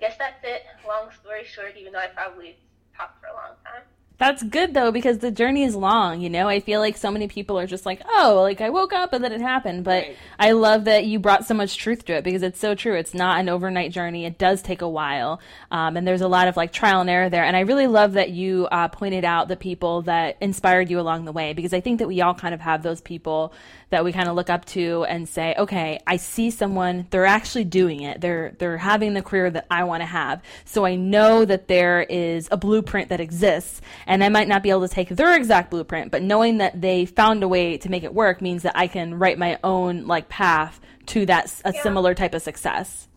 [0.00, 0.64] guess that's it.
[0.86, 2.56] Long story short, even though I probably
[2.96, 3.82] talked for a long time.
[4.20, 6.46] That's good though because the journey is long, you know.
[6.46, 9.24] I feel like so many people are just like, "Oh, like I woke up and
[9.24, 10.16] then it happened." But right.
[10.38, 12.96] I love that you brought so much truth to it because it's so true.
[12.96, 14.26] It's not an overnight journey.
[14.26, 17.30] It does take a while, um, and there's a lot of like trial and error
[17.30, 17.44] there.
[17.44, 21.24] And I really love that you uh, pointed out the people that inspired you along
[21.24, 23.54] the way because I think that we all kind of have those people
[23.90, 27.64] that we kind of look up to and say, okay, I see someone, they're actually
[27.64, 28.20] doing it.
[28.20, 30.42] They're, they're having the career that I want to have.
[30.64, 34.70] So I know that there is a blueprint that exists and I might not be
[34.70, 38.04] able to take their exact blueprint, but knowing that they found a way to make
[38.04, 41.82] it work means that I can write my own like path to that a yeah.
[41.82, 43.08] similar type of success.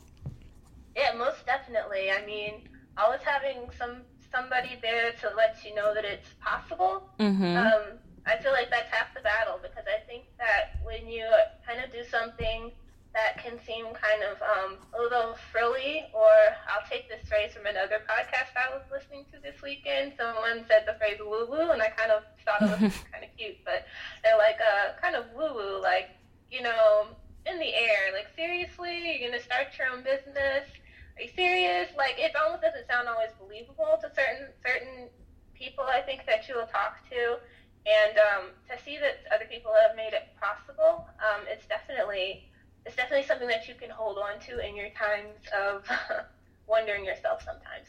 [0.95, 2.11] Yeah, most definitely.
[2.11, 2.61] I mean,
[2.97, 3.97] always having some
[4.33, 7.09] somebody there to let you know that it's possible.
[7.19, 7.57] Mm-hmm.
[7.57, 11.27] Um, I feel like that's half the battle because I think that when you
[11.67, 12.71] kind of do something
[13.13, 16.33] that can seem kind of um, a little frilly, or
[16.65, 20.13] I'll take this phrase from another podcast I was listening to this weekend.
[20.17, 23.29] Someone said the phrase woo woo, and I kind of thought it was kind of
[23.37, 23.85] cute, but
[24.23, 26.09] they're like uh, kind of woo woo, like,
[26.49, 27.13] you know,
[27.45, 28.09] in the air.
[28.17, 30.65] Like, seriously, you're going to start your own business?
[31.13, 31.93] Are you serious?
[31.93, 35.13] Like, it almost doesn't sound always believable to certain certain
[35.53, 37.37] people I think that you will talk to
[37.85, 42.49] and um, to see that other people have made it possible, um, it's definitely
[42.85, 45.85] it's definitely something that you can hold on to in your times of
[46.67, 47.87] wondering yourself sometimes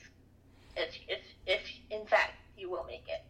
[0.77, 3.25] if if if in fact you will make it.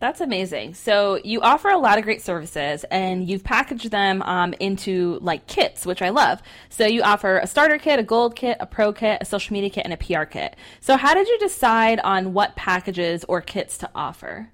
[0.00, 0.74] That's amazing.
[0.74, 5.46] So you offer a lot of great services, and you've packaged them um, into like
[5.46, 6.40] kits, which I love.
[6.68, 9.70] So you offer a starter kit, a gold kit, a pro kit, a social media
[9.70, 10.56] kit, and a PR kit.
[10.80, 14.50] So how did you decide on what packages or kits to offer?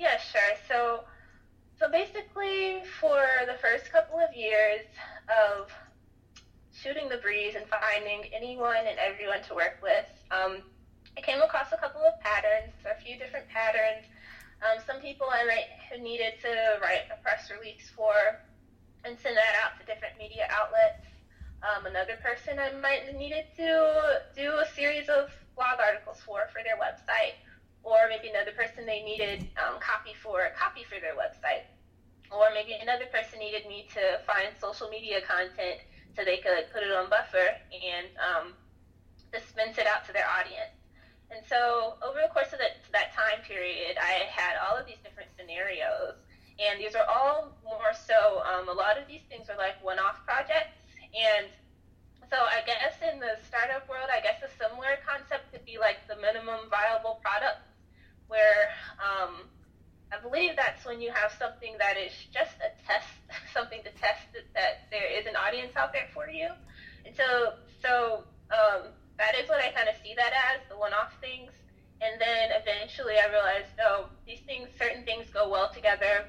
[0.00, 0.56] Yeah, sure.
[0.66, 1.04] So,
[1.78, 4.80] so basically, for the first couple of years
[5.28, 5.68] of
[6.72, 10.62] shooting the breeze and finding anyone and everyone to work with, um,
[11.18, 14.08] I came across a couple of patterns, a few different patterns.
[14.64, 18.40] Um, some people I might have needed to write a press release for
[19.04, 21.04] and send that out to different media outlets.
[21.60, 26.48] Um, another person I might have needed to do a series of blog articles for
[26.56, 27.36] for their website
[27.82, 31.64] or maybe another person they needed um, copy for copy for their website,
[32.30, 35.80] or maybe another person needed me to find social media content
[36.16, 38.52] so they could put it on Buffer and um,
[39.32, 40.74] dispense it out to their audience.
[41.30, 44.98] And so over the course of that, that time period, I had all of these
[45.02, 46.18] different scenarios.
[46.58, 49.98] And these are all more so, um, a lot of these things are like one
[50.02, 50.74] off projects.
[51.14, 51.46] And
[52.28, 56.02] so I guess in the startup world, I guess a similar concept could be like
[56.10, 57.62] the minimum viable product
[58.30, 58.70] where
[59.02, 59.50] um,
[60.14, 63.10] I believe that's when you have something that is just a test,
[63.54, 66.48] something to test that, that there is an audience out there for you.
[67.04, 71.12] And so, so um, that is what I kind of see that as the one-off
[71.20, 71.52] things.
[72.00, 76.24] And then eventually I realized, oh, these things, certain things go well together.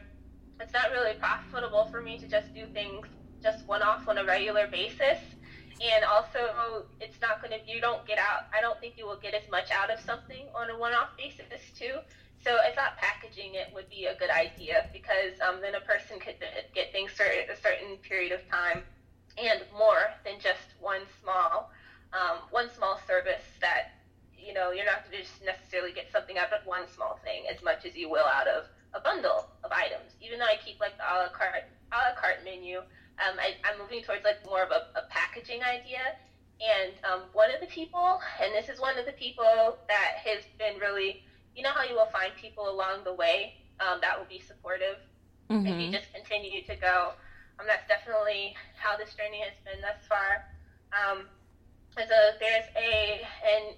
[0.59, 3.07] It's not really profitable for me to just do things
[3.41, 5.17] just one-off on a regular basis
[5.81, 9.17] and also it's not going to you don't get out i don't think you will
[9.17, 11.97] get as much out of something on a one-off basis too.
[12.43, 16.19] So i thought packaging it would be a good idea because um, then a person
[16.19, 16.35] could
[16.73, 18.83] get things for a certain period of time
[19.37, 21.71] and more than just one small
[22.13, 24.01] um, one small service that
[24.41, 27.43] you know, you're not going to just necessarily get something out of one small thing
[27.49, 30.13] as much as you will out of a bundle of items.
[30.21, 32.79] Even though I keep like the a la carte, a la carte menu,
[33.21, 36.17] um, I, I'm moving towards like more of a, a packaging idea.
[36.61, 40.43] And um, one of the people, and this is one of the people that has
[40.59, 41.23] been really,
[41.55, 44.97] you know how you will find people along the way um, that will be supportive
[45.49, 45.65] mm-hmm.
[45.65, 47.13] if you just continue to go.
[47.59, 50.45] Um, that's definitely how this journey has been thus far.
[50.93, 51.25] Um,
[51.97, 52.01] so
[52.39, 53.73] there's a an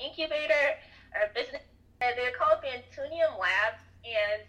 [0.00, 0.80] incubator
[1.14, 1.62] or business.
[2.00, 4.42] They're called Bantunium Labs, and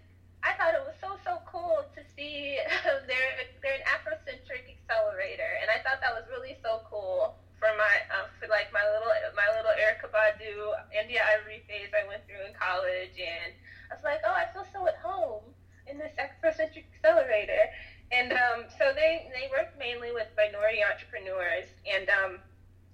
[0.43, 2.59] I thought it was so so cool to see
[3.09, 7.95] they're they're an Afrocentric accelerator, and I thought that was really so cool for my
[8.13, 12.53] uh, for like my little my little Erykah Badu India.Arie phase I went through in
[12.53, 13.51] college, and
[13.89, 15.55] I was like, oh, I feel so at home
[15.87, 17.69] in this Afrocentric accelerator.
[18.11, 21.65] And um, so they, they work mainly with minority entrepreneurs.
[21.89, 22.37] And um,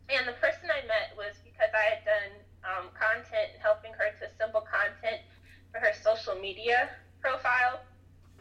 [0.08, 2.32] and the person I met was because I had done
[2.63, 5.24] um, content, helping her to assemble content
[5.71, 6.89] for her social media
[7.21, 7.79] profile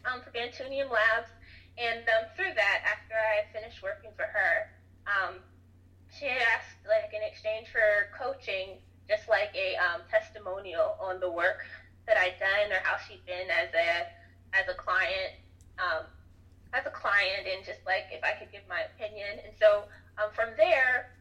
[0.04, 1.30] um, for Bantunium Labs.
[1.78, 4.68] And um, through that, after I finished working for her,
[5.06, 5.36] um,
[6.10, 11.64] she asked, like, in exchange for coaching, just like a um, testimonial on the work
[12.06, 14.06] that I'd done or how she'd been as a
[14.52, 15.38] as a client,
[15.78, 16.06] um,
[16.74, 19.38] as a client, and just like if I could give my opinion.
[19.46, 19.84] And so
[20.18, 21.14] um, from there,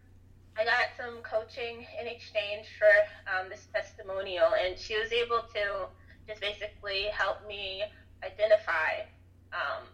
[0.58, 2.90] I got some coaching in exchange for
[3.50, 5.88] this testimonial, and she was able to
[6.30, 7.82] just basically helped me
[8.22, 9.02] identify
[9.50, 9.90] um,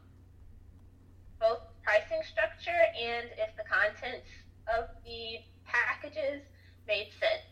[1.40, 4.28] both pricing structure and if the contents
[4.68, 6.44] of the packages
[6.84, 7.48] made sense.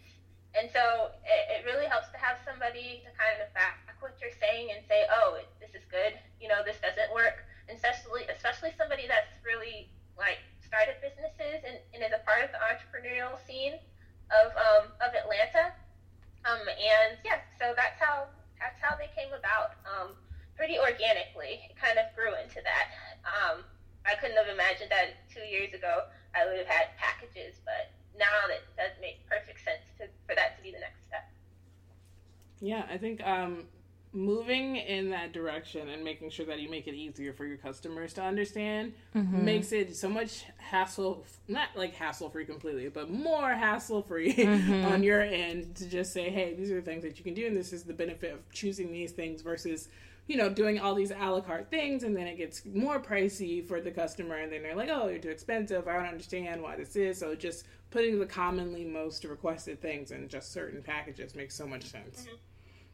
[0.53, 4.35] And so it, it really helps to have somebody to kind of back what you're
[4.35, 7.47] saying and say, oh, this is good, you know, this doesn't work.
[7.71, 9.87] And especially, especially somebody that's really
[10.19, 13.79] like started businesses and, and is a part of the entrepreneurial scene
[14.27, 15.71] of, um, of Atlanta.
[16.43, 18.27] Um, and yeah, so that's how
[18.63, 19.75] that's how they came about.
[19.83, 20.15] Um,
[20.55, 22.87] pretty organically, it kind of grew into that.
[23.27, 23.67] Um,
[24.07, 28.47] I couldn't have imagined that two years ago I would have had packages, but now
[28.47, 31.27] it does make perfect sense to, for that to be the next step.
[32.63, 33.67] Yeah, I think um,
[34.13, 38.13] moving in that direction and making sure that you make it easier for your customers
[38.13, 39.43] to understand mm-hmm.
[39.43, 44.85] makes it so much hassle not like hassle free completely but more hassle free mm-hmm.
[44.85, 47.47] on your end to just say hey these are the things that you can do
[47.47, 49.89] and this is the benefit of choosing these things versus
[50.27, 53.65] you know doing all these a la carte things and then it gets more pricey
[53.65, 56.75] for the customer and then they're like oh you're too expensive i don't understand why
[56.75, 61.55] this is so just putting the commonly most requested things in just certain packages makes
[61.55, 62.35] so much sense mm-hmm.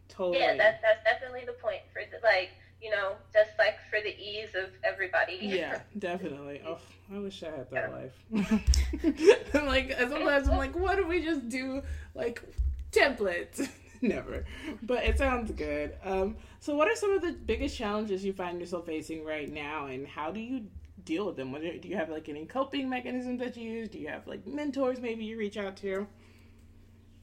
[0.09, 0.39] Totally.
[0.39, 2.49] Yeah, that's that's definitely the point for the, like
[2.81, 5.37] you know just like for the ease of everybody.
[5.41, 6.61] Yeah, definitely.
[6.67, 6.79] Oh,
[7.13, 8.41] I wish I had that yeah.
[8.41, 9.53] life.
[9.53, 11.81] like sometimes I'm like, what if we just do
[12.15, 12.43] like
[12.91, 13.69] templates?
[14.01, 14.45] Never,
[14.81, 15.93] but it sounds good.
[16.03, 19.87] Um, so, what are some of the biggest challenges you find yourself facing right now,
[19.87, 20.65] and how do you
[21.03, 21.51] deal with them?
[21.53, 23.89] Do you have like any coping mechanisms that you use?
[23.89, 26.07] Do you have like mentors maybe you reach out to?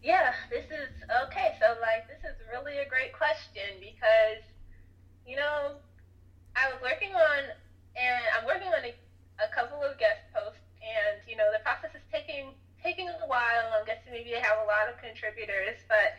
[0.07, 0.87] Yeah, this is
[1.27, 1.59] okay.
[1.59, 4.39] So, like, this is really a great question because,
[5.27, 5.83] you know,
[6.55, 7.41] I was working on,
[7.99, 8.95] and I'm working on a,
[9.43, 13.75] a couple of guest posts, and you know, the process is taking taking a while.
[13.75, 16.15] I'm guessing maybe they have a lot of contributors, but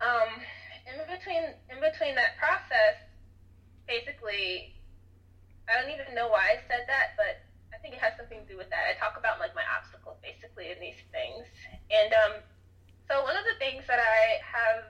[0.00, 0.40] um,
[0.88, 2.96] in between in between that process,
[3.86, 4.72] basically,
[5.68, 7.36] I don't even know why I said that, but
[7.74, 8.86] I think it has something to do with that.
[8.88, 11.46] I talk about like my obstacles basically in these things,
[11.90, 12.32] and um
[13.08, 14.84] so one of the things that I have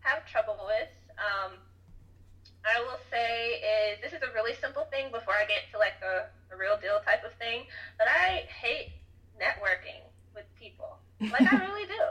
[0.00, 1.56] have trouble with, um,
[2.64, 6.00] I will say is this is a really simple thing before I get to like
[6.00, 7.64] the, the real deal type of thing,
[7.98, 8.92] but I hate
[9.40, 10.00] networking
[10.34, 10.98] with people.
[11.20, 11.94] Like I really do.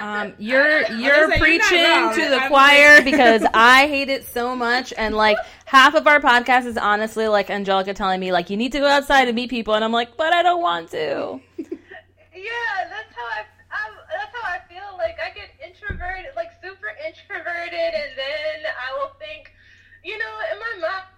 [0.00, 5.16] Um, you're you're preaching you're to the choir because I hate it so much, and
[5.16, 8.80] like half of our podcast is honestly like Angelica telling me like you need to
[8.80, 11.40] go outside and meet people, and I'm like, but I don't want to.
[11.56, 11.66] yeah,
[12.90, 13.44] that's how I
[15.08, 19.48] like I get introverted, like super introverted, and then I will think,
[20.04, 21.08] you know, in my mind,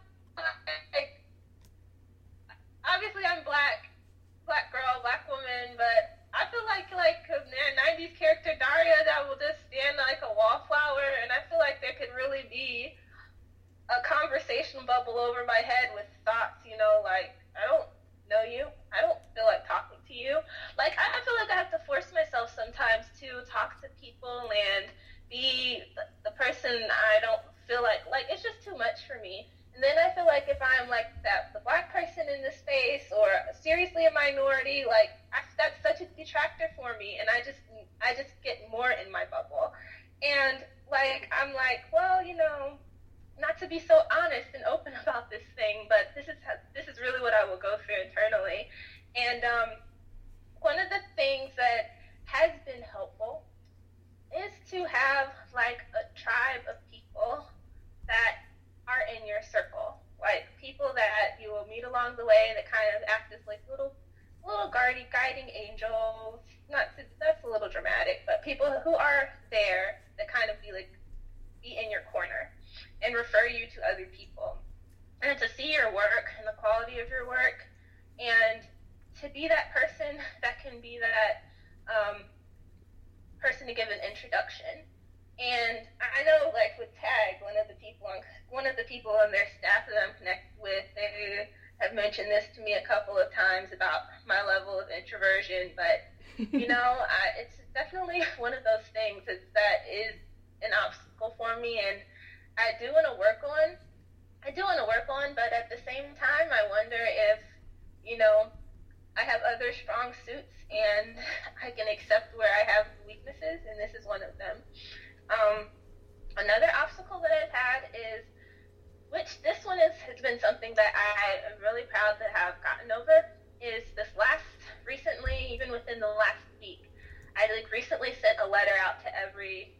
[129.40, 129.72] every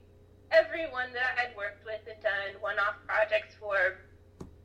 [0.48, 4.00] everyone that I had worked with and done one-off projects for,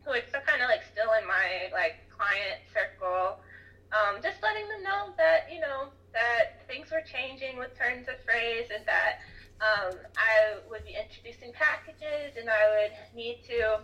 [0.01, 3.43] who are kind of like still in my like client circle.
[3.91, 8.15] Um, just letting them know that you know that things were changing with turns of
[8.23, 9.19] phrase and that
[9.59, 13.83] um, I would be introducing packages and I would need to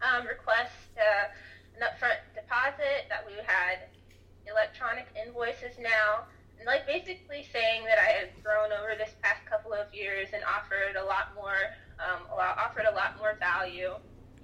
[0.00, 1.28] um, request uh,
[1.76, 3.92] an upfront deposit that we had
[4.48, 6.24] electronic invoices now
[6.64, 10.96] like basically saying that I had grown over this past couple of years and offered
[10.96, 13.92] a lot more um, offered a lot more value.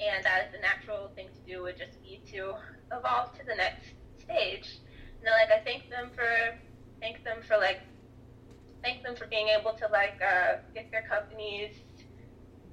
[0.00, 2.54] And that the natural thing to do would just be to
[2.90, 4.80] evolve to the next stage.
[5.20, 6.58] You know, like I thank them for
[7.00, 7.80] thank them for like
[8.82, 11.76] thank them for being able to like uh, get their companies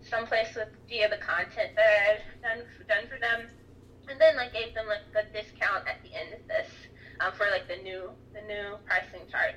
[0.02, 3.50] someplace with via the content that I've done done for them,
[4.10, 6.70] and then like gave them like a discount at the end of this
[7.20, 9.56] um, for like the new the new pricing chart.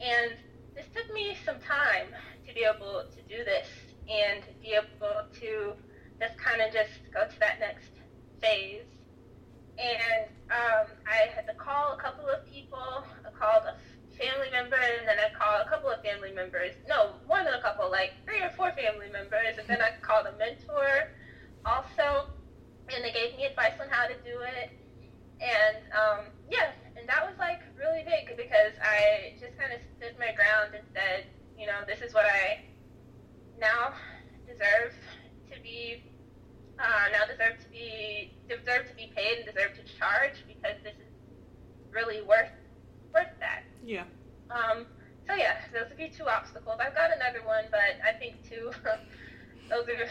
[0.00, 0.34] And
[0.74, 2.08] this took me some time
[2.46, 3.68] to be able to do this
[4.08, 5.72] and be able to
[6.20, 7.90] just kind of just go to that next
[8.40, 8.84] phase
[9.78, 12.78] and um, I had to call a couple of people.
[12.78, 13.74] I called a
[14.16, 16.74] family member, and then I called a couple of family members.
[16.88, 19.58] No, more than a couple, like three or four family members.
[19.58, 21.10] And then I called a mentor
[21.66, 22.30] also,
[22.94, 24.70] and they gave me advice on how to do it.
[25.40, 26.20] And um,
[26.50, 30.74] yeah, and that was like really big because I just kind of stood my ground
[30.74, 31.26] and said,
[31.58, 32.64] you know, this is what I
[33.60, 33.94] now
[34.46, 34.92] deserve
[35.50, 36.02] to be
[36.78, 40.94] uh, now deserve to be deserve to be paid and deserve to charge because this
[40.94, 41.12] is
[41.92, 42.50] really worth
[43.12, 43.62] worth that.
[43.84, 44.04] Yeah.
[44.50, 44.86] Um.
[45.26, 46.76] So yeah, those would be two obstacles.
[46.80, 48.70] I've got another one, but I think two.
[49.70, 50.08] those are.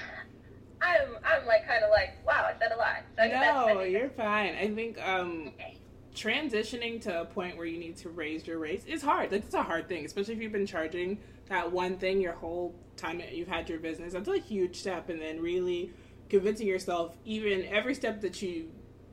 [0.82, 3.04] I'm I'm like kind of like wow, I said a lot.
[3.18, 4.56] So no, you're fine.
[4.56, 5.52] I think um.
[5.60, 5.78] Okay.
[6.16, 9.32] Transitioning to a point where you need to raise your rates is hard.
[9.32, 11.18] Like it's a hard thing, especially if you've been charging
[11.50, 14.14] that one thing your whole time you've had your business.
[14.14, 15.92] That's a huge step, and then really
[16.30, 18.70] convincing yourself, even every step that you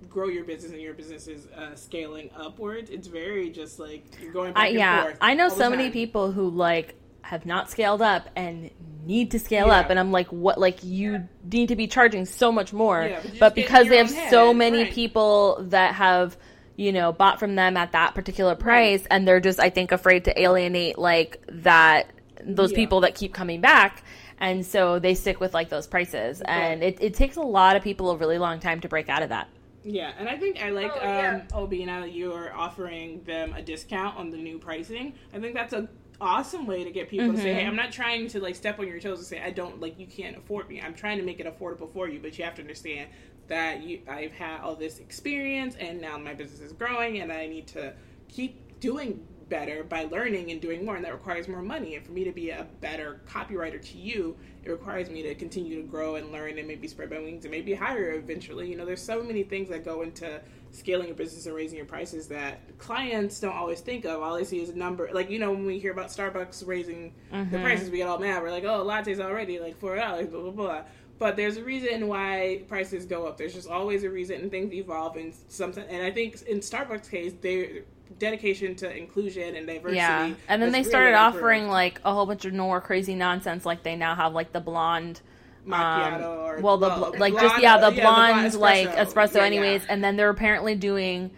[0.08, 4.32] grow your business and your business is uh, scaling upwards, it's very just like you're
[4.32, 8.28] going back I, yeah, I know so many people who like have not scaled up
[8.34, 8.70] and
[9.10, 9.80] need to scale yeah.
[9.80, 11.22] up and I'm like what like you yeah.
[11.52, 14.30] need to be charging so much more yeah, but, but because they have head.
[14.30, 14.92] so many right.
[14.92, 16.36] people that have
[16.76, 19.08] you know bought from them at that particular price right.
[19.10, 23.60] and they're just I think afraid to alienate like that those people that keep coming
[23.60, 24.04] back
[24.38, 27.82] and so they stick with like those prices and it, it takes a lot of
[27.82, 29.48] people a really long time to break out of that
[29.84, 31.42] yeah and i think i like oh, yeah.
[31.52, 35.54] um ob now that you're offering them a discount on the new pricing i think
[35.54, 35.88] that's a
[36.20, 37.36] awesome way to get people mm-hmm.
[37.36, 37.70] to say hey mm-hmm.
[37.70, 40.06] i'm not trying to like step on your toes and say i don't like you
[40.06, 42.62] can't afford me i'm trying to make it affordable for you but you have to
[42.62, 43.08] understand
[43.48, 47.46] that you i've had all this experience and now my business is growing and i
[47.46, 47.92] need to
[48.28, 51.96] keep doing better by learning and doing more, and that requires more money.
[51.96, 55.82] And for me to be a better copywriter to you, it requires me to continue
[55.82, 58.70] to grow and learn and maybe spread my wings and maybe hire eventually.
[58.70, 60.40] You know, there's so many things that go into
[60.72, 64.22] scaling your business and raising your prices that clients don't always think of.
[64.22, 65.10] All they see is a number.
[65.12, 67.50] Like, you know, when we hear about Starbucks raising mm-hmm.
[67.50, 68.42] the prices, we get all mad.
[68.42, 70.82] We're like, oh, latte's already like $4, blah, blah, blah.
[71.18, 73.36] but there's a reason why prices go up.
[73.36, 75.16] There's just always a reason, and things evolve.
[75.16, 77.82] And something, and I think in Starbucks' case, their
[78.18, 79.96] dedication to inclusion and diversity.
[79.96, 81.36] Yeah, and then they really started improved.
[81.36, 83.66] offering like a whole bunch of more crazy nonsense.
[83.66, 85.20] Like they now have like the blonde.
[85.66, 88.88] Macchiato um, or well, the well, like blonde- just yeah, the yeah, blonde blonde like
[88.90, 89.12] espresso.
[89.14, 89.34] espresso.
[89.36, 89.92] Yeah, anyways, yeah.
[89.92, 91.30] and then they're apparently doing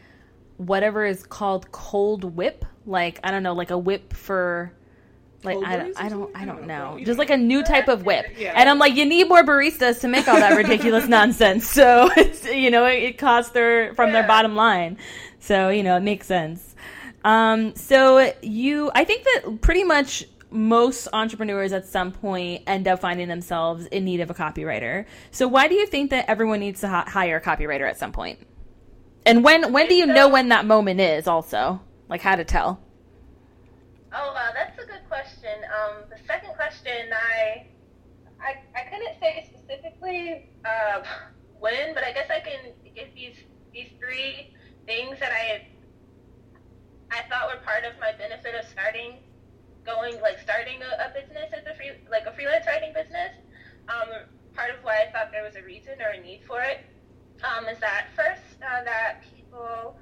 [0.58, 2.64] whatever is called cold whip.
[2.86, 4.72] Like I don't know, like a whip for.
[5.44, 6.36] Like I don't, I don't.
[6.36, 7.00] I don't know.
[7.02, 8.52] Just like a new type of whip, Yeah.
[8.54, 11.68] and I'm like, you need more baristas to make all that ridiculous nonsense.
[11.68, 14.98] So it's you know it, it costs their from their bottom line.
[15.40, 16.76] So you know it makes sense.
[17.24, 23.00] Um, so you, I think that pretty much most entrepreneurs at some point end up
[23.00, 25.06] finding themselves in need of a copywriter.
[25.30, 28.12] So why do you think that everyone needs to hi- hire a copywriter at some
[28.12, 28.38] point?
[29.24, 31.26] And when when do you know when that moment is?
[31.26, 32.80] Also, like how to tell?
[34.14, 35.50] Oh, wow, that's a good question.
[35.72, 37.66] Um, the second question, I,
[38.42, 41.02] I, I couldn't say specifically uh,
[41.58, 43.36] when, but I guess I can give these
[43.72, 44.54] these three
[44.86, 45.66] things that I
[47.10, 49.18] I thought were part of my benefit of starting,
[49.84, 53.34] going like starting a, a business as a free like a freelance writing business.
[53.88, 54.08] Um,
[54.54, 56.84] part of why I thought there was a reason or a need for it
[57.42, 59.96] um, is that first uh, that people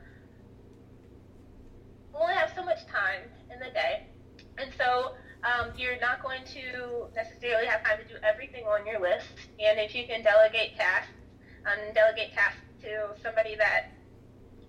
[2.15, 3.23] only have so much time
[3.53, 4.07] in the day,
[4.59, 5.15] and so
[5.45, 9.27] um, you're not going to necessarily have time to do everything on your list.
[9.59, 11.13] And if you can delegate tasks,
[11.65, 13.93] um, delegate tasks to somebody that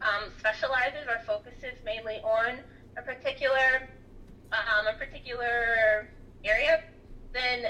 [0.01, 2.59] um, specializes or focuses mainly on
[2.97, 3.89] a particular
[4.51, 6.09] um, a particular
[6.43, 6.83] area,
[7.33, 7.63] then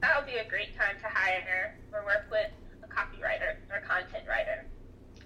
[0.00, 2.50] that would be a great time to hire or work with
[2.82, 4.66] a copywriter or content writer.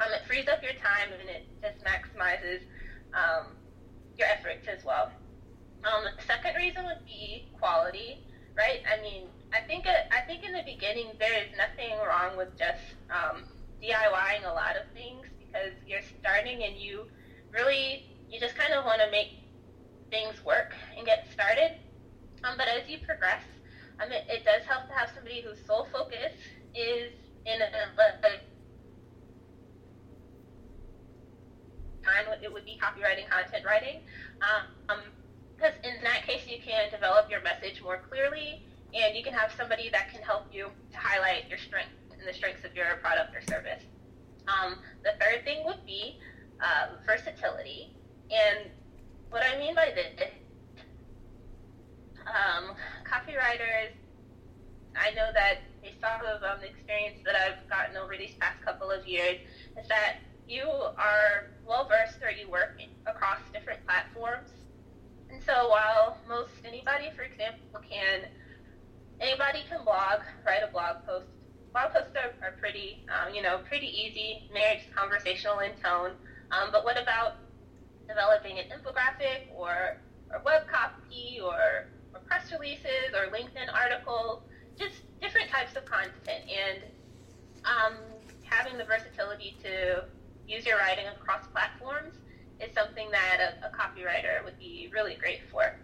[0.00, 2.60] Um, it frees up your time and it just maximizes
[3.14, 3.56] um,
[4.18, 5.10] your efforts as well.
[5.84, 8.18] Um, second reason would be quality,
[8.56, 8.82] right?
[8.84, 12.50] I mean, I think it, I think in the beginning there is nothing wrong with
[12.58, 13.44] just um,
[13.80, 17.06] DIYing a lot of things because you're starting and you
[17.52, 19.45] really you just kind of want to make
[20.10, 21.78] things work and get started.
[22.44, 23.42] Um, but as you progress,
[24.00, 26.32] um, it, it does help to have somebody whose sole focus
[26.74, 27.12] is
[27.46, 27.68] in a,
[32.06, 34.00] time it would be copywriting, content writing.
[34.40, 35.02] Um,
[35.56, 38.62] because in that case, you can develop your message more clearly,
[38.94, 42.32] and you can have somebody that can help you to highlight your strengths and the
[42.34, 43.82] strengths of your product or service.
[44.46, 46.20] Um, the third thing would be
[46.60, 47.96] uh, versatility,
[48.30, 48.70] and
[49.30, 50.30] what I mean by this,
[52.26, 52.74] um,
[53.04, 53.92] copywriters,
[54.96, 58.62] I know that based off of um, the experience that I've gotten over these past
[58.64, 59.38] couple of years,
[59.80, 60.16] is that
[60.48, 64.50] you are well versed or you work across different platforms.
[65.30, 68.30] And so while most anybody, for example, can
[69.20, 71.26] anybody can blog, write a blog post.
[71.72, 76.12] Blog posts are, are pretty, um, you know, pretty easy, married conversational in tone.
[76.50, 77.34] Um, but what about
[78.08, 79.98] developing an infographic or,
[80.32, 84.42] or web copy or, or press releases or LinkedIn articles?
[84.78, 86.82] Just different types of content and
[87.64, 87.96] um,
[88.44, 90.04] having the versatility to
[90.46, 92.14] use your writing across platforms
[92.60, 95.78] is something that a, a copywriter would be really great for.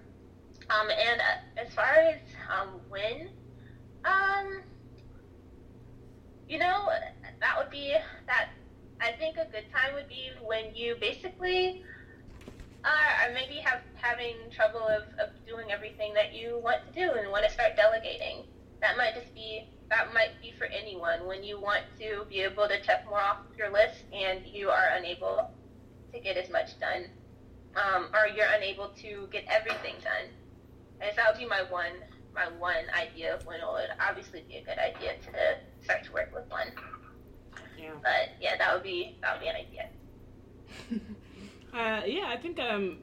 [0.70, 3.28] Um, and uh, as far as um, when,
[4.04, 4.62] um,
[6.48, 6.88] you know,
[7.40, 7.94] that would be
[8.26, 8.50] that.
[9.00, 11.82] I think a good time would be when you basically
[12.84, 17.12] are, are maybe have having trouble of, of doing everything that you want to do
[17.12, 18.44] and want to start delegating.
[18.80, 22.66] That might just be that might be for anyone when you want to be able
[22.66, 25.50] to check more off your list and you are unable
[26.12, 27.04] to get as much done,
[27.76, 30.32] um, or you're unable to get everything done.
[31.00, 31.92] And so that would be my one
[32.34, 36.12] my one idea of when it would obviously be a good idea to start to
[36.12, 36.68] work with one.
[37.78, 37.90] Yeah.
[38.02, 39.88] But yeah, that would be that would be an idea.
[41.72, 42.98] Uh, yeah, I think um,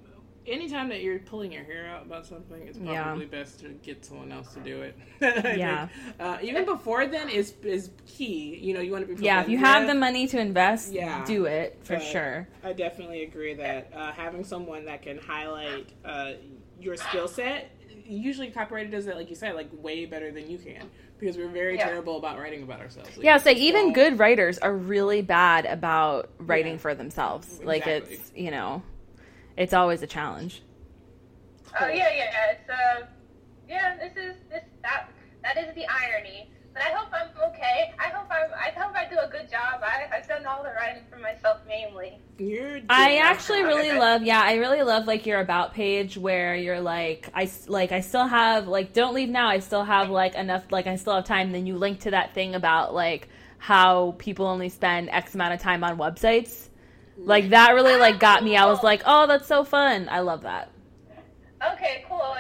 [0.46, 3.04] anytime that you're pulling your hair out about something, it's Yeah.
[3.04, 4.96] probably best to get someone else to do it.
[5.58, 5.88] Yeah.
[6.20, 8.58] Uh, even before then is is key.
[8.62, 9.24] You know, you want to be.
[9.24, 11.26] Yeah, if you have the money to invest, Yeah.
[11.26, 12.48] do it for But sure.
[12.64, 16.34] I definitely agree that uh, having someone that can highlight uh,
[16.80, 17.72] your skill set.
[18.06, 20.90] Usually, copywriter does that, like you said, like way better than you can
[21.20, 21.86] because we're very Yeah.
[21.86, 23.16] terrible about writing about ourselves.
[23.18, 26.80] Like, Yeah, so even so- good writers are really bad about writing Yeah.
[26.80, 27.62] for themselves.
[27.64, 28.82] Like it's you know,
[29.58, 30.62] it's always a challenge.
[31.80, 32.52] Oh yeah, yeah, yeah.
[32.52, 33.06] It's uh,
[33.68, 33.96] yeah.
[33.98, 35.10] This is this that
[35.44, 36.52] that is the irony.
[36.74, 37.94] But I hope I'm okay.
[38.00, 38.52] I hope I'm.
[38.54, 39.82] I hope I do a good job.
[39.84, 42.20] I I've done all the writing for myself mainly.
[42.38, 46.18] You're doing I I actually really love, yeah, I really love like your about page
[46.18, 49.50] where you're like, I like, I still have like, don't leave now.
[49.50, 51.52] I still have like enough, like, I still have time.
[51.52, 55.60] Then you link to that thing about like how people only spend X amount of
[55.60, 56.68] time on websites.
[57.18, 58.56] Like that really like got me.
[58.56, 58.86] I was oh.
[58.86, 60.08] like, oh, that's so fun.
[60.10, 60.72] I love that.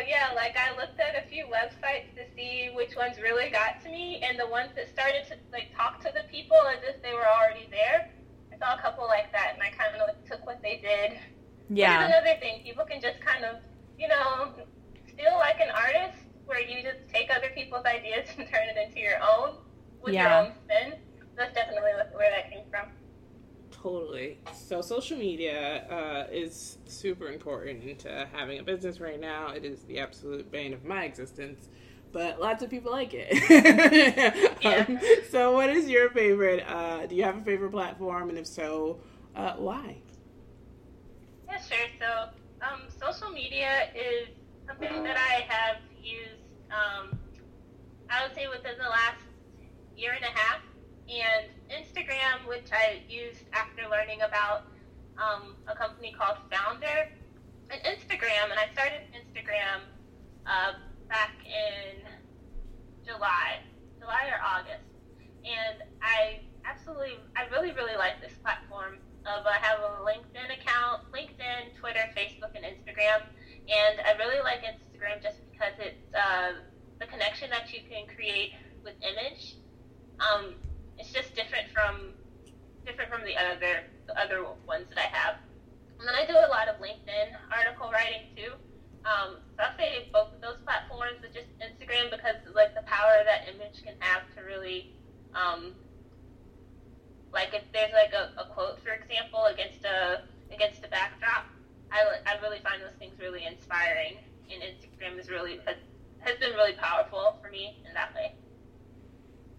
[0.07, 3.89] Yeah, like I looked at a few websites to see which ones really got to
[3.89, 7.13] me, and the ones that started to like talk to the people as if they
[7.13, 8.09] were already there.
[8.53, 11.17] I saw a couple like that, and I kind of like, took what they did.
[11.69, 11.99] Yeah.
[11.99, 13.57] Here's another thing: people can just kind of,
[13.97, 14.51] you know,
[15.17, 18.99] feel like an artist, where you just take other people's ideas and turn it into
[18.99, 19.55] your own
[20.01, 20.23] with Yeah.
[20.25, 20.99] your own spin.
[21.37, 22.89] That's definitely where that came from.
[23.81, 24.39] Totally.
[24.51, 29.49] So social media uh, is super important to having a business right now.
[29.51, 31.69] It is the absolute bane of my existence,
[32.11, 33.29] but lots of people like it.
[34.61, 34.85] Yeah.
[34.89, 34.99] Um,
[35.29, 36.65] so, what is your favorite?
[36.67, 38.99] Uh, do you have a favorite platform, and if so,
[39.33, 40.01] uh, why?
[41.47, 41.87] Yeah, sure.
[41.97, 42.29] So,
[42.61, 44.27] um, social media is
[44.67, 47.17] something that I have used, um,
[48.09, 49.23] I would say, within the last
[49.95, 50.68] year and a half.
[51.09, 54.67] And Instagram, which I used after learning about
[55.17, 57.09] um, a company called Foundr.
[57.71, 59.85] And Instagram, and I started Instagram
[60.45, 60.73] uh,
[61.07, 62.01] back in
[63.05, 63.61] July,
[63.99, 64.85] July or August.
[65.45, 68.97] And I absolutely, I really, really like this platform.
[69.25, 73.21] Of I have a LinkedIn account, LinkedIn, Twitter, Facebook, and Instagram.
[73.69, 76.53] And I really like Instagram just because it's uh,
[76.99, 78.53] the connection that you can create
[78.83, 79.57] with image.
[80.19, 80.55] Um,
[80.99, 82.11] it's just different from
[82.85, 85.35] different from the other the other ones that I have.
[85.99, 88.51] And then I do a lot of LinkedIn article writing too.
[89.07, 93.23] Um, so I'll say both of those platforms, but just Instagram because like the power
[93.23, 94.91] that image can have to really,
[95.35, 95.73] um,
[97.31, 101.47] like if there's like a, a quote, for example, against a against a backdrop,
[101.91, 104.19] I, I really find those things really inspiring.
[104.51, 105.77] And Instagram is really has,
[106.19, 108.35] has been really powerful for me in that way.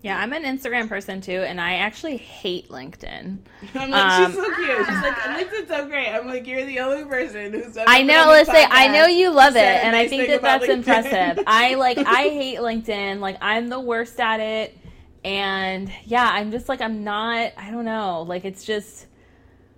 [0.02, 3.36] Yeah, I'm an Instagram person too, and I actually hate LinkedIn.
[3.74, 4.78] I'm like, Um, she's so cute.
[4.78, 6.08] She's like, LinkedIn's so great.
[6.08, 7.76] I'm like, you're the only person who's.
[7.86, 10.70] I know, this listen, I know you love it, and I think that that's LinkedIn.
[10.70, 11.44] impressive.
[11.46, 13.20] I like, I hate LinkedIn.
[13.20, 14.78] Like, I'm the worst at it,
[15.22, 17.52] and yeah, I'm just like, I'm not.
[17.58, 18.22] I don't know.
[18.22, 19.06] Like, it's just.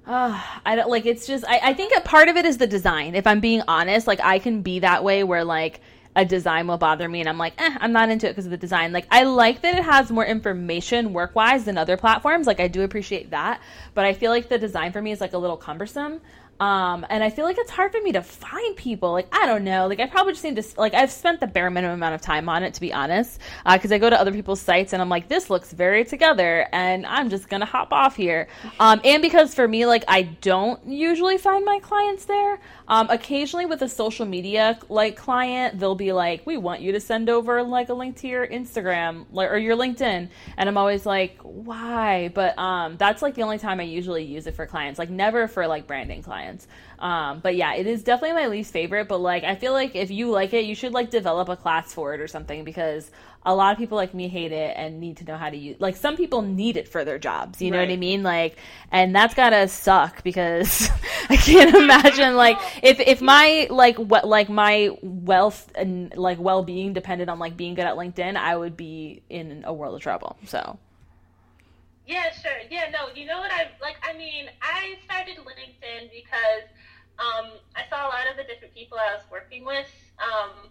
[0.05, 2.67] Uh, I don't like it's just I, I think a part of it is the
[2.67, 3.15] design.
[3.15, 5.81] If I'm being honest, like I can be that way where like
[6.15, 8.51] a design will bother me and I'm like, eh, I'm not into it because of
[8.51, 8.93] the design.
[8.93, 12.47] Like I like that it has more information work wise than other platforms.
[12.47, 13.61] Like I do appreciate that.
[13.95, 16.21] But I feel like the design for me is like a little cumbersome.
[16.63, 19.11] Um, and I feel like it's hard for me to find people.
[19.11, 19.89] Like I don't know.
[19.89, 22.49] Like I probably just need to like I've spent the bare minimum amount of time
[22.49, 23.41] on it to be honest.
[23.69, 27.05] Because I go to other people's sites and I'm like, this looks very together, and
[27.05, 28.47] I'm just gonna hop off here.
[28.79, 32.61] Um, and because for me, like I don't usually find my clients there.
[32.87, 37.01] Um, occasionally with a social media like client, they'll be like, we want you to
[37.01, 41.41] send over like a link to your Instagram or your LinkedIn, and I'm always like,
[41.43, 42.31] why?
[42.33, 45.01] But um, that's like the only time I usually use it for clients.
[45.01, 46.52] Like never for like branding clients.
[46.99, 49.09] Um, but yeah, it is definitely my least favorite.
[49.09, 51.93] But like, I feel like if you like it, you should like develop a class
[51.93, 53.11] for it or something because
[53.45, 55.77] a lot of people like me hate it and need to know how to use.
[55.81, 57.61] Like, some people need it for their jobs.
[57.61, 58.23] You know what I mean?
[58.23, 58.57] Like,
[58.93, 60.89] and that's gotta suck because
[61.29, 66.63] I can't imagine like if if my like what like my wealth and like well
[66.63, 70.01] being depended on like being good at LinkedIn, I would be in a world of
[70.03, 70.37] trouble.
[70.47, 70.79] So.
[72.13, 72.59] Yeah, sure.
[72.69, 73.97] Yeah, no, you know what I like?
[74.03, 76.65] I mean, I started LinkedIn because
[77.19, 79.89] um, I saw a lot of the different people I was working with
[80.19, 80.71] um,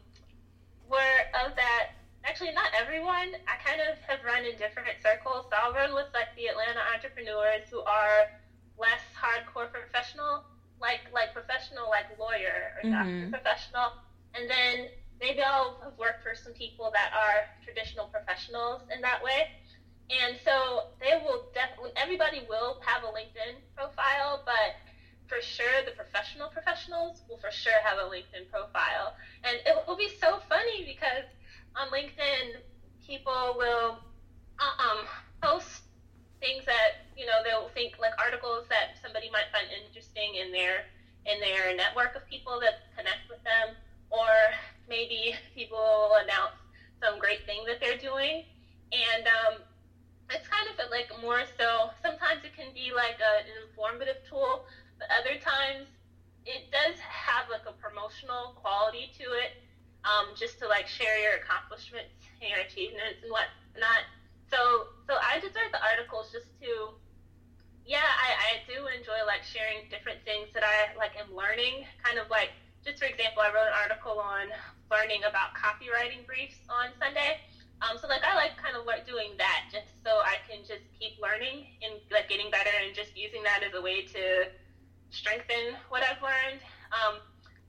[0.87, 1.87] were of that.
[2.25, 3.33] Actually, not everyone.
[3.47, 5.45] I kind of have run in different circles.
[5.49, 8.25] So I'll run with like the Atlanta entrepreneurs who are
[8.77, 10.43] less hardcore professional,
[10.79, 13.29] like like professional, like lawyer or doctor Mhm.
[13.29, 13.93] professional,
[14.35, 14.87] and then
[15.19, 19.47] maybe I'll have worked for some people that are traditional professionals in that way.
[20.11, 24.75] And so they will definitely, everybody will have a LinkedIn profile, but
[25.27, 29.13] for sure the professional professionals will for sure have a LinkedIn profile.
[29.43, 31.23] And it will be so funny because
[31.75, 32.59] on LinkedIn,
[33.05, 33.97] people will
[34.59, 35.05] um,
[35.41, 35.83] post
[36.41, 40.83] things that, you know, they'll think like articles that somebody might find interesting in their
[41.25, 43.75] in their network of people that connect with them,
[44.09, 44.27] or
[44.89, 46.57] maybe people will announce
[47.01, 48.43] some great thing that they're doing.
[48.91, 49.61] And um,
[50.33, 54.65] it's kind of like more so sometimes it can be like a, an informative tool
[54.99, 55.87] but other times
[56.45, 59.53] it does have like a promotional quality to it
[60.03, 64.03] um, just to like share your accomplishments and your achievements and whatnot
[64.49, 66.89] so so i just write the articles just to
[67.85, 72.17] yeah i, I do enjoy like sharing different things that I like am learning, kind
[72.17, 72.51] of like
[72.83, 74.49] just for example, I wrote an article on
[74.89, 77.37] learning about copywriting briefs on Sunday.
[77.81, 81.17] Um, so like I like kind of doing that just so I can just keep
[81.17, 84.47] learning and like getting better and just using that as a way to
[85.09, 86.61] strengthen what I've learned.
[86.93, 87.19] Um,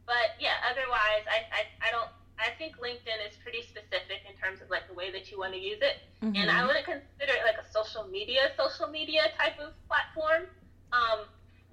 [0.07, 4.61] but yeah, otherwise I, I, I don't I think LinkedIn is pretty specific in terms
[4.61, 6.03] of like the way that you want to use it.
[6.23, 6.37] Mm-hmm.
[6.37, 10.47] And I wouldn't consider it like a social media social media type of platform.
[10.93, 11.27] Um,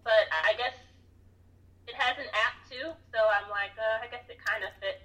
[0.04, 0.76] but I guess
[1.88, 5.04] it has an app too, so I'm like, uh, I guess it kind of fits.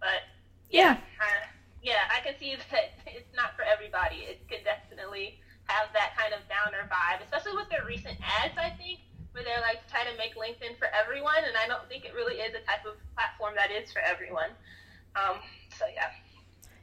[0.00, 0.28] But
[0.68, 1.22] yeah, yeah.
[1.22, 1.53] Uh,
[1.84, 4.24] yeah, I can see that it's not for everybody.
[4.24, 8.56] It could definitely have that kind of downer vibe, especially with their recent ads.
[8.58, 9.00] I think
[9.32, 12.40] where they're like trying to make LinkedIn for everyone, and I don't think it really
[12.40, 14.50] is a type of platform that is for everyone.
[15.14, 15.38] Um,
[15.78, 16.10] so yeah.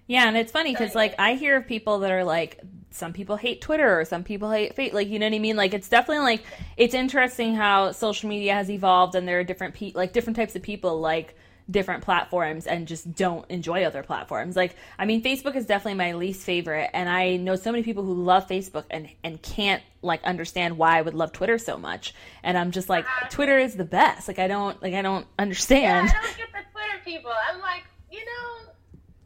[0.07, 3.37] Yeah, and it's funny because like I hear of people that are like, some people
[3.37, 4.93] hate Twitter or some people hate Fate.
[4.93, 5.55] Like, you know what I mean?
[5.55, 6.43] Like, it's definitely like
[6.75, 10.55] it's interesting how social media has evolved, and there are different pe- like different types
[10.55, 11.35] of people like
[11.71, 14.55] different platforms and just don't enjoy other platforms.
[14.55, 18.03] Like, I mean, Facebook is definitely my least favorite, and I know so many people
[18.03, 22.13] who love Facebook and and can't like understand why I would love Twitter so much.
[22.43, 24.27] And I'm just like, uh, Twitter is the best.
[24.27, 26.09] Like, I don't like I don't understand.
[26.09, 27.31] Yeah, I don't get the Twitter people.
[27.49, 28.71] I'm like, you know,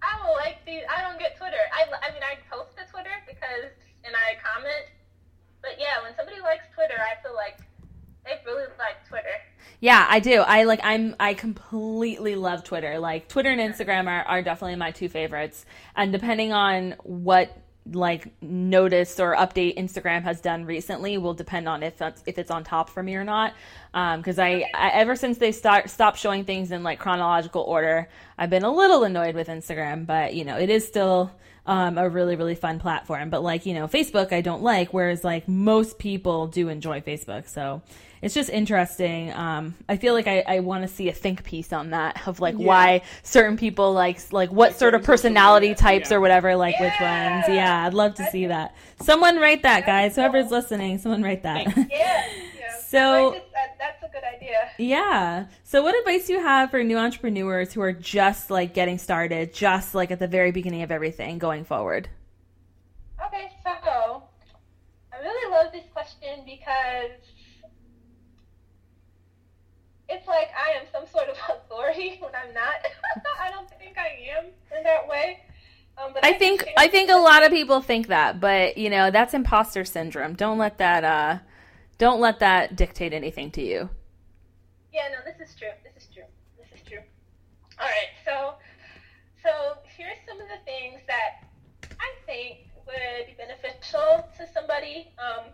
[0.01, 0.83] I don't like these.
[0.89, 1.57] I don't get Twitter.
[1.73, 3.71] I, I mean, I post to Twitter because,
[4.03, 4.85] and I comment.
[5.61, 7.57] But yeah, when somebody likes Twitter, I feel like
[8.25, 9.27] they really like Twitter.
[9.79, 10.41] Yeah, I do.
[10.41, 10.79] I like.
[10.83, 11.15] I'm.
[11.19, 12.97] I completely love Twitter.
[12.99, 15.65] Like Twitter and Instagram are, are definitely my two favorites.
[15.95, 17.55] And depending on what
[17.91, 22.49] like notice or update Instagram has done recently will depend on if that's, if it's
[22.49, 23.53] on top for me or not.
[23.91, 28.09] Because um, I, I, ever since they start stopped showing things in like chronological order,
[28.39, 30.07] I've been a little annoyed with Instagram.
[30.07, 31.31] But you know, it is still
[31.67, 33.29] um, a really really fun platform.
[33.29, 37.47] But like you know, Facebook I don't like, whereas like most people do enjoy Facebook.
[37.47, 37.81] So
[38.21, 39.31] it's just interesting.
[39.33, 42.39] Um, I feel like I, I want to see a think piece on that of
[42.39, 42.65] like yeah.
[42.65, 46.17] why certain people like like what like sort of personality types yeah.
[46.17, 46.83] or whatever like yeah.
[46.83, 47.55] which ones.
[47.55, 48.75] Yeah, I'd love to see that.
[49.01, 50.15] Someone write that, guys.
[50.15, 51.67] Whoever's listening, someone write that.
[51.91, 52.23] Yeah.
[52.87, 54.69] So just, that's a good idea.
[54.77, 55.45] Yeah.
[55.63, 59.53] So what advice do you have for new entrepreneurs who are just like getting started,
[59.53, 62.07] just like at the very beginning of everything going forward?
[63.27, 64.23] Okay, so
[65.13, 67.11] I really love this question because
[70.07, 72.75] it's like I am some sort of authority when I'm not.
[73.41, 74.45] I don't think I am
[74.77, 75.41] in that way.
[75.97, 79.11] Um, I, I think I think a lot of people think that, but you know
[79.11, 80.35] that's imposter syndrome.
[80.35, 81.39] Don't let that uh,
[81.97, 83.89] don't let that dictate anything to you.
[84.95, 85.75] Yeah, no, this is true.
[85.83, 86.27] This is true.
[86.57, 87.03] This is true.
[87.79, 88.55] All right, so
[89.43, 91.43] so here's some of the things that
[91.99, 95.51] I think would be beneficial to somebody um,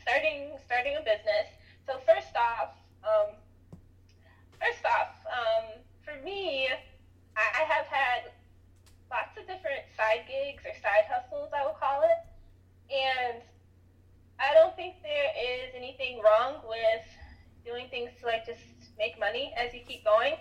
[0.00, 1.48] starting starting a business.
[1.86, 2.70] So first off,
[3.04, 3.36] um,
[4.60, 5.64] First off, um,
[6.04, 6.68] for me,
[7.36, 8.30] I have had
[9.10, 12.20] lots of different side gigs or side hustles, I would call it.
[12.92, 13.42] And
[14.40, 17.04] I don't think there is anything wrong with
[17.70, 18.60] doing things to like just
[18.98, 20.34] make money as you keep going.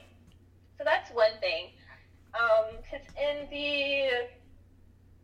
[0.78, 1.70] So that's one thing.
[2.32, 4.28] Because um, in the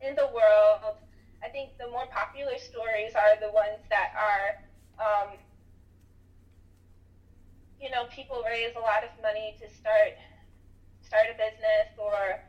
[0.05, 0.95] in the world,
[1.43, 4.47] I think the more popular stories are the ones that are
[4.99, 5.29] um,
[7.79, 10.13] you know, people raise a lot of money to start
[11.01, 12.39] start a business, or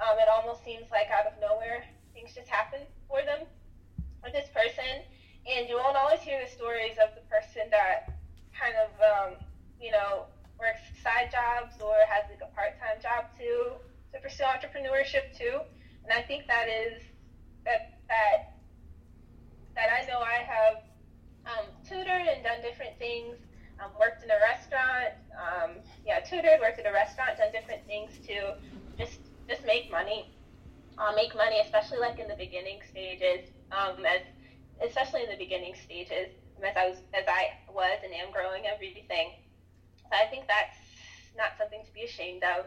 [0.00, 1.82] um, it almost seems like out of nowhere
[2.14, 3.46] things just happen for them
[4.22, 5.02] with this person,
[5.46, 8.00] and you won't always hear the stories of the person that
[8.60, 9.30] kind of um,
[9.80, 10.26] you know
[10.60, 13.80] works side jobs or has like a part time job too
[14.12, 15.60] to pursue entrepreneurship too,
[16.04, 17.02] and I think that is
[17.64, 18.60] that that
[19.76, 20.76] that I know I have
[21.46, 23.36] um, tutored and done different things
[23.80, 25.16] um, worked in a restaurant.
[25.32, 25.70] Um,
[26.04, 28.60] yeah, tutored, worked at a restaurant, done different things to
[28.98, 30.28] just just make money.
[30.98, 34.20] Uh, make money, especially like in the beginning stages, um, as
[34.84, 36.28] especially in the beginning stages,
[36.64, 39.32] as I was as I was and am growing everything.
[40.02, 40.76] So I think that's
[41.36, 42.66] not something to be ashamed of.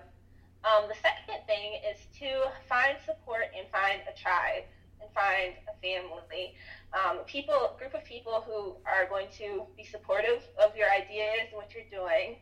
[0.63, 4.63] Um, the second thing is to find support and find a tribe
[5.01, 6.55] and find a family
[6.93, 11.57] um, people, group of people who are going to be supportive of your ideas and
[11.57, 12.37] what you're doing.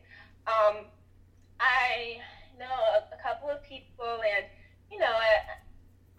[0.46, 0.86] Um,
[1.58, 2.20] I
[2.58, 4.44] know a, a, couple of people, and
[4.90, 5.56] you know, I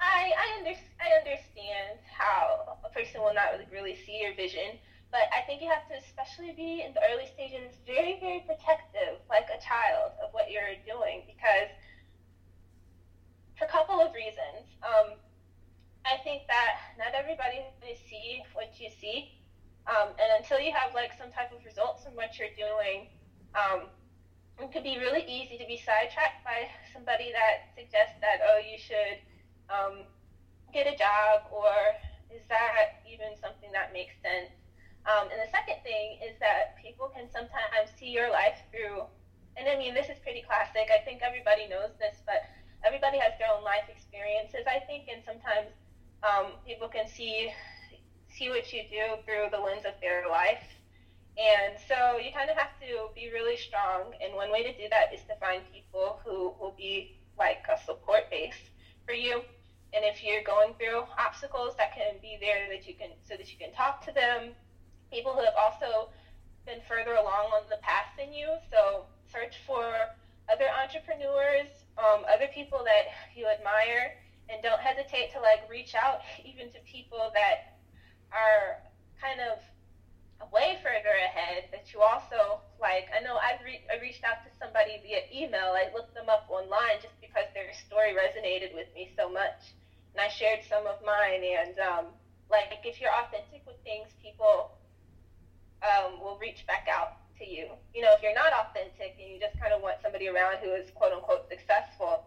[0.03, 4.79] I, under, I understand how a person will not really, really see your vision,
[5.14, 9.22] but I think you have to, especially be in the early stages, very very protective,
[9.30, 11.70] like a child, of what you're doing, because
[13.55, 14.66] for a couple of reasons.
[14.82, 15.22] Um,
[16.03, 19.32] I think that not everybody will see what you see.
[19.88, 23.07] Um, and until you have like some type of results from what you're doing,
[23.53, 23.86] Um,
[24.57, 28.78] it could be really easy to be sidetracked by somebody that suggests that, oh, you
[28.78, 29.18] should
[29.70, 30.05] um,
[30.74, 31.70] get a job, or
[32.34, 34.49] is that even something that makes sense?
[35.03, 39.03] Um, and the second thing is that people can sometimes see your life through,
[39.59, 40.87] and I mean, this is pretty classic.
[40.87, 42.47] I think everybody knows this, but
[42.85, 45.75] everybody has their own life experiences, I think, and sometimes
[46.23, 47.51] um, people can see
[48.33, 50.65] see what you do through the lens of their life.
[51.37, 54.13] And so you kind of have to be really strong.
[54.21, 57.77] And one way to do that is to find people who will be like a
[57.85, 58.57] support base
[59.05, 59.41] for you.
[59.93, 63.51] And if you're going through obstacles, that can be there that you can so that
[63.51, 64.53] you can talk to them.
[65.14, 66.09] People who have also
[66.66, 68.57] been further along on the path than you.
[68.72, 70.09] So search for
[70.49, 71.70] other entrepreneurs,
[72.01, 74.18] um, other people that you admire,
[74.49, 77.78] and don't hesitate to like reach out even to people that
[78.34, 78.82] are
[79.22, 79.61] kind of
[80.51, 84.51] way further ahead that you also like i know I've re- i reached out to
[84.59, 89.07] somebody via email i looked them up online just because their story resonated with me
[89.16, 89.72] so much
[90.11, 92.05] and i shared some of mine and um,
[92.51, 94.72] like if you're authentic with things people
[95.84, 99.39] um, will reach back out to you you know if you're not authentic and you
[99.39, 102.25] just kind of want somebody around who is quote unquote successful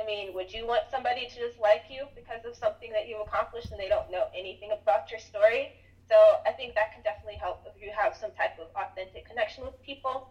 [0.00, 3.20] I mean, would you want somebody to just like you because of something that you've
[3.20, 5.74] accomplished and they don't know anything about your story?
[6.08, 6.14] So
[6.46, 9.74] I think that can definitely help if you have some type of authentic connection with
[9.82, 10.30] people.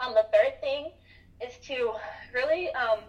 [0.00, 0.92] Um, the third thing
[1.40, 1.94] is to
[2.34, 3.06] really um,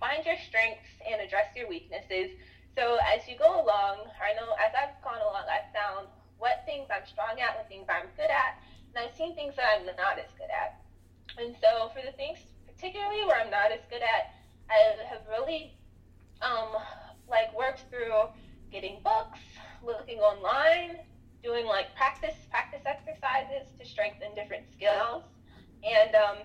[0.00, 2.32] find your strengths and address your weaknesses.
[2.76, 6.08] So as you go along, I know as I've gone along, I've found
[6.42, 8.58] what things I'm strong at, what things I'm good at,
[8.90, 10.82] and I've seen things that I'm not as good at.
[11.38, 14.34] And so for the things particularly where I'm not as good at,
[14.66, 15.78] I have really
[16.42, 16.82] um,
[17.30, 18.26] like worked through
[18.74, 19.38] getting books,
[19.86, 20.98] looking online,
[21.46, 25.22] doing like practice practice exercises to strengthen different skills,
[25.86, 26.38] and um,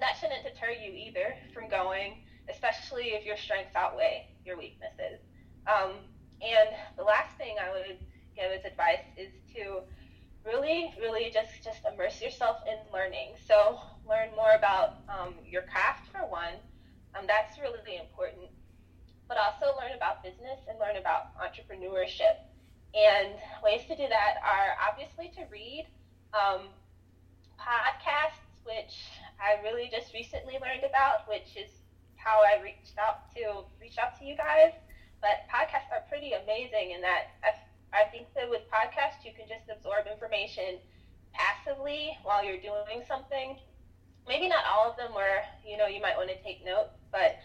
[0.00, 5.20] that shouldn't deter you either from going, especially if your strengths outweigh your weaknesses.
[5.68, 6.00] Um,
[6.40, 7.98] and the last thing I would
[8.38, 9.82] give as advice is to
[10.46, 13.34] really, really just just immerse yourself in learning.
[13.46, 16.62] So learn more about um, your craft for one
[17.18, 18.46] um, that's really important.
[19.26, 22.46] But also learn about business and learn about entrepreneurship.
[22.94, 25.86] And ways to do that are obviously to read
[26.32, 26.72] um,
[27.60, 31.68] podcasts, which I really just recently learned about, which is
[32.16, 34.72] how I reached out to reach out to you guys.
[35.20, 37.52] But podcasts are pretty amazing in that I,
[37.92, 40.78] I think that with podcasts you can just absorb information
[41.32, 43.58] passively while you're doing something
[44.28, 47.40] maybe not all of them where you know you might want to take notes, but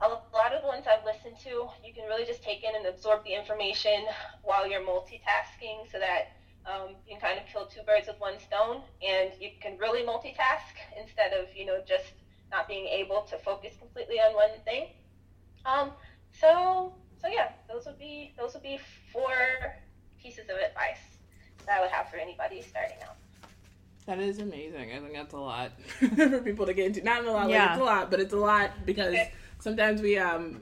[0.00, 2.86] a lot of the ones I've listened to, you can really just take in and
[2.86, 4.06] absorb the information
[4.42, 6.32] while you're multitasking, so that
[6.64, 10.02] um, you can kind of kill two birds with one stone, and you can really
[10.02, 12.16] multitask instead of you know just
[12.50, 14.88] not being able to focus completely on one thing.
[15.66, 15.92] Um,
[16.32, 18.78] so so yeah, those would be those would be
[19.12, 19.76] four
[20.22, 21.18] pieces of advice
[21.66, 23.16] that I would have for anybody starting out.
[24.06, 24.92] That is amazing.
[24.92, 25.72] I think that's a lot
[26.16, 27.02] for people to get into.
[27.02, 27.62] Not a lot, yeah.
[27.62, 29.16] like it's a lot, but it's a lot because
[29.58, 30.60] sometimes we um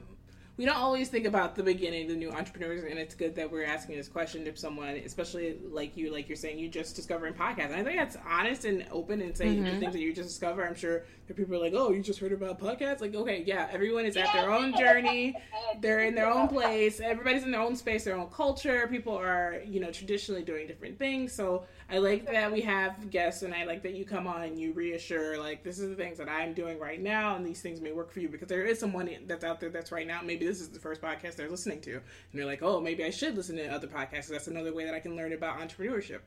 [0.59, 3.63] we don't always think about the beginning, the new entrepreneurs, and it's good that we're
[3.63, 7.67] asking this question to someone, especially like you, like you're saying, you just discovering podcasts.
[7.67, 9.75] And I think that's honest and open and saying mm-hmm.
[9.75, 10.67] the things that you just discover.
[10.67, 12.99] I'm sure there people are like, oh, you just heard about podcasts?
[12.99, 15.33] Like, okay, yeah, everyone is at their own journey.
[15.79, 16.99] They're in their own place.
[16.99, 18.85] Everybody's in their own space, their own culture.
[18.87, 21.31] People are, you know, traditionally doing different things.
[21.31, 24.59] So I like that we have guests, and I like that you come on and
[24.59, 27.81] you reassure, like, this is the things that I'm doing right now, and these things
[27.81, 30.21] may work for you because there is someone that's out there that's right now.
[30.23, 32.01] Maybe this is the first podcast they're listening to, and
[32.33, 34.27] they're like, oh, maybe I should listen to other podcasts.
[34.27, 36.19] That's another way that I can learn about entrepreneurship.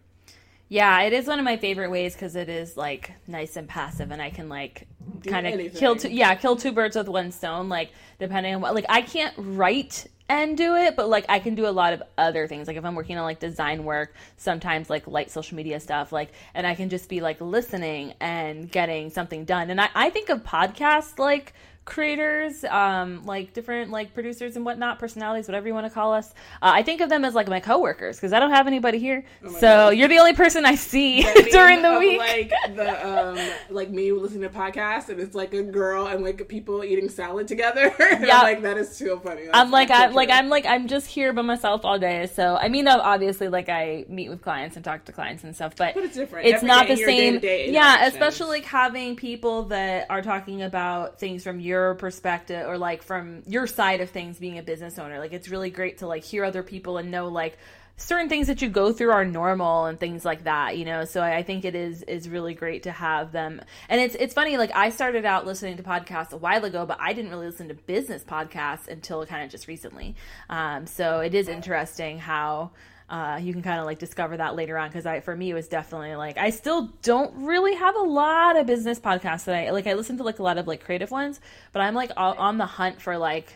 [0.68, 4.10] Yeah, it is one of my favorite ways because it is like nice and passive,
[4.10, 4.88] and I can like
[5.26, 6.08] kind of kill two.
[6.08, 7.68] Yeah, kill two birds with one stone.
[7.68, 11.54] Like depending on what, like I can't write and do it, but like I can
[11.54, 12.66] do a lot of other things.
[12.66, 16.32] Like if I'm working on like design work, sometimes like light social media stuff, like,
[16.54, 19.68] and I can just be like listening and getting something done.
[19.68, 21.52] And I, I think of podcasts like
[21.84, 26.32] creators, um, like different like producers and whatnot, personalities, whatever you want to call us.
[26.62, 29.24] Uh, I think of them as like my coworkers because I don't have anybody here,
[29.44, 29.88] oh so God.
[29.90, 32.18] you're the only person I see during the week.
[32.18, 33.38] Like the um,
[33.70, 37.48] like me listening to podcasts and it's like a girl and like people eating salad
[37.48, 37.94] together.
[38.22, 39.46] Yeah, like that is too funny.
[39.46, 42.26] That's I'm like I'm like I'm like I'm just here by myself all day.
[42.26, 45.74] So I mean, obviously, like I meet with clients and talk to clients and stuff,
[45.76, 46.46] but, but it's different.
[46.46, 47.40] It's Every not the same.
[47.42, 52.76] Yeah, especially like having people that are talking about things from your your perspective or
[52.76, 55.18] like from your side of things being a business owner.
[55.18, 57.56] Like it's really great to like hear other people and know like
[57.96, 61.22] certain things that you go through are normal and things like that you know so
[61.22, 64.70] I, think it is is really great to have them and it's it's funny like
[64.74, 67.74] i started out listening to podcasts a while ago but i didn't really listen to
[67.74, 70.14] business podcasts until kind of just recently
[70.50, 72.70] um, so it is interesting how
[73.12, 75.54] uh, you can kind of like discover that later on because I, for me, it
[75.54, 79.70] was definitely like I still don't really have a lot of business podcasts that I
[79.70, 79.86] like.
[79.86, 81.38] I listen to like a lot of like creative ones,
[81.72, 83.52] but I'm like on the hunt for like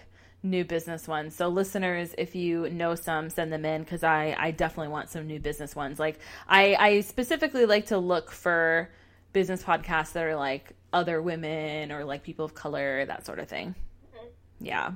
[0.51, 1.35] new business ones.
[1.35, 5.27] So listeners, if you know some, send them in because I I definitely want some
[5.27, 5.99] new business ones.
[5.99, 6.19] Like
[6.49, 8.91] I I specifically like to look for
[9.33, 13.49] business podcasts that are like other women or like people of color, that sort of
[13.49, 13.75] thing.
[14.15, 14.27] Mm-hmm.
[14.65, 14.93] Yeah.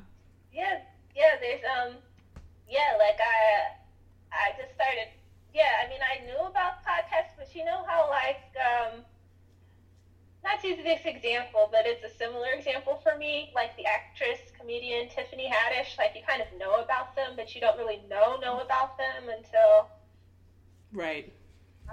[0.52, 0.78] Yeah,
[1.14, 1.36] yeah.
[1.40, 1.96] There's um,
[2.68, 2.96] yeah.
[2.98, 3.76] Like I
[4.32, 5.08] I just started.
[5.52, 9.02] Yeah, I mean I knew about podcasts, but you know how like um
[10.42, 13.50] not to use this example, but it's a similar example for me.
[13.54, 17.60] Like the actress, comedian Tiffany Haddish, like you kind of know about them, but you
[17.60, 19.88] don't really know know about them until
[20.92, 21.32] right.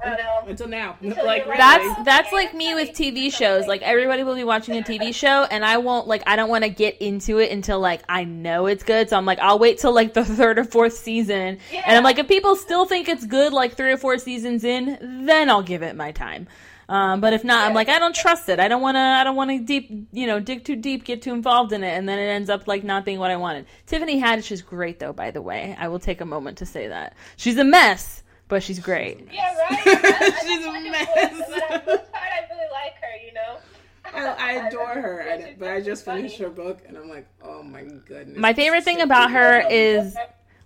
[0.04, 0.44] I don't know.
[0.46, 3.68] Until now, until like that's that's like me with TV shows.
[3.68, 6.64] Like everybody will be watching a TV show, and I won't like I don't want
[6.64, 9.10] to get into it until like I know it's good.
[9.10, 11.84] So I'm like I'll wait till like the third or fourth season, yeah.
[11.86, 15.26] and I'm like if people still think it's good, like three or four seasons in,
[15.26, 16.48] then I'll give it my time.
[16.90, 18.60] Um, but if not, I'm like, I don't trust it.
[18.60, 19.00] I don't want to.
[19.00, 21.98] I don't want to deep, you know, dig too deep, get too involved in it,
[21.98, 23.66] and then it ends up like not being what I wanted.
[23.86, 25.14] Tiffany Haddish is great, though.
[25.14, 28.64] By the way, I will take a moment to say that she's a mess, but
[28.64, 29.28] she's great.
[29.32, 29.80] Yeah, right.
[29.86, 31.84] I, she's a mess.
[31.86, 33.26] But I really like her.
[33.26, 33.58] You know.
[34.14, 37.64] I, I adore her, and, but I just finished her book, and I'm like, oh
[37.64, 38.38] my goodness.
[38.38, 40.16] My favorite thing about her is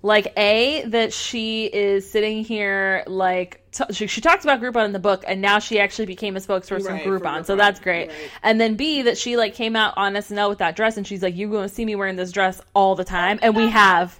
[0.03, 4.91] like a that she is sitting here like t- she, she talks about Groupon in
[4.91, 8.09] the book, and now she actually became a spokesperson right, for Groupon, so that's great.
[8.09, 8.17] Right.
[8.43, 11.21] And then B that she like came out on SNL with that dress, and she's
[11.21, 14.17] like, "You're going to see me wearing this dress all the time," and we have.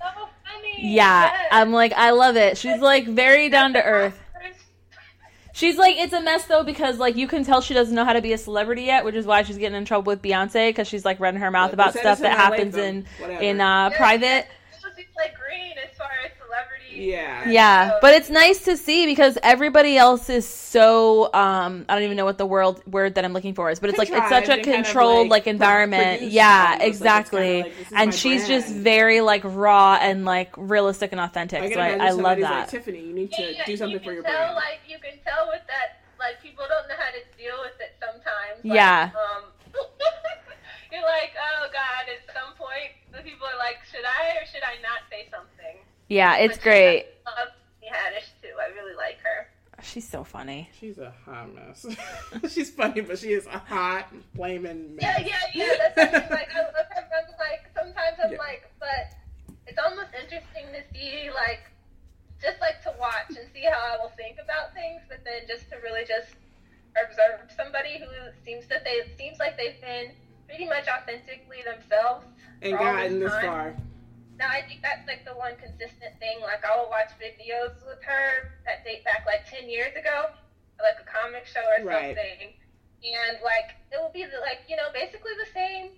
[0.77, 1.47] yeah, yes.
[1.51, 2.57] I'm like, I love it.
[2.57, 4.17] She's like very down to earth.
[5.53, 8.13] She's like, it's a mess though because like you can tell she doesn't know how
[8.13, 10.87] to be a celebrity yet, which is why she's getting in trouble with Beyonce because
[10.87, 13.05] she's like running her mouth about stuff that happens in
[13.41, 14.47] in uh, private
[15.21, 16.80] like green as far as celebrity.
[16.93, 17.49] Yeah.
[17.49, 17.97] Yeah, so.
[18.01, 22.25] but it's nice to see because everybody else is so um I don't even know
[22.25, 24.61] what the world word that I'm looking for is, but it's like it's such a
[24.61, 26.23] controlled like, like, environment.
[26.23, 27.63] Yeah, exactly.
[27.63, 28.63] Like, and she's brand.
[28.63, 31.61] just very like raw and like realistic and authentic.
[31.61, 32.51] I so I, I love that.
[32.51, 34.55] Like, Tiffany, you need to yeah, yeah, do something for your tell, brand.
[34.55, 37.97] Like you can tell with that like people don't know how to deal with it
[37.99, 38.63] sometimes.
[38.63, 39.09] Like, yeah.
[39.17, 39.43] Um,
[40.93, 44.63] you're like, oh god, at some point the people are like, should I or should
[44.63, 45.80] I not say something?
[46.11, 47.05] Yeah, it's but great.
[47.25, 48.51] I love Haddish too.
[48.59, 49.47] I really like her.
[49.81, 50.69] She's so funny.
[50.77, 51.85] She's a hot mess.
[52.53, 55.23] She's funny, but she is a hot, flaming mess.
[55.23, 55.89] Yeah, yeah, yeah.
[55.95, 56.49] That's what like.
[56.53, 57.07] I love her.
[57.15, 58.37] I'm like, sometimes I'm yeah.
[58.37, 59.15] like, but
[59.67, 61.71] it's almost interesting to see, like,
[62.41, 65.69] just like to watch and see how I will think about things, but then just
[65.69, 66.35] to really just
[66.99, 68.11] observe somebody who
[68.43, 70.11] seems that they seems like they've been
[70.45, 72.25] pretty much authentically themselves.
[72.61, 73.45] And gotten this time.
[73.45, 73.75] far.
[74.41, 76.41] Now I think that's like the one consistent thing.
[76.41, 80.33] Like I will watch videos with her that date back like ten years ago,
[80.81, 82.17] like a comic show or right.
[82.17, 82.57] something,
[83.05, 85.93] and like it will be the, like you know basically the same,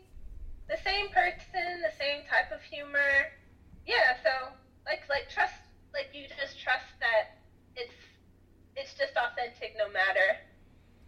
[0.68, 3.32] the same person, the same type of humor.
[3.88, 4.52] Yeah, so
[4.84, 5.56] like like trust
[5.96, 7.40] like you just trust that
[7.80, 7.96] it's
[8.76, 10.36] it's just authentic no matter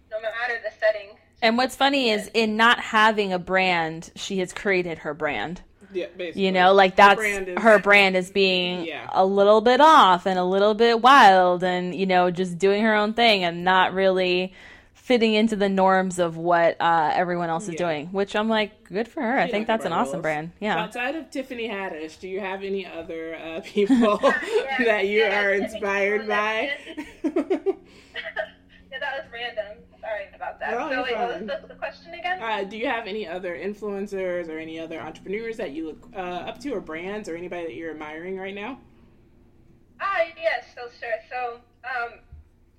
[0.07, 4.53] no matter the setting and what's funny is in not having a brand, she has
[4.53, 5.61] created her brand.
[5.95, 6.45] Yeah, basically.
[6.45, 9.09] You know, like that's her brand is, her brand is being yeah.
[9.13, 12.93] a little bit off and a little bit wild and, you know, just doing her
[12.93, 14.53] own thing and not really
[15.05, 17.77] fitting into the norms of what uh, everyone else is yeah.
[17.77, 19.37] doing, which I'm like, good for her.
[19.37, 20.23] She I think that's an awesome rules.
[20.23, 20.51] brand.
[20.59, 20.81] Yeah.
[20.81, 25.53] outside of Tiffany Haddish, do you have any other uh, people yeah, that you are
[25.53, 26.71] inspired by?
[27.23, 27.31] yeah,
[28.99, 29.77] that was random.
[30.15, 30.71] Sorry about that.
[30.71, 32.41] No, so wait, what was the, the, question again?
[32.41, 36.47] Uh, do you have any other influencers or any other entrepreneurs that you look uh,
[36.47, 38.79] up to, or brands, or anybody that you're admiring right now?
[39.99, 41.19] Ah, yes, so sure.
[41.29, 42.19] So, um,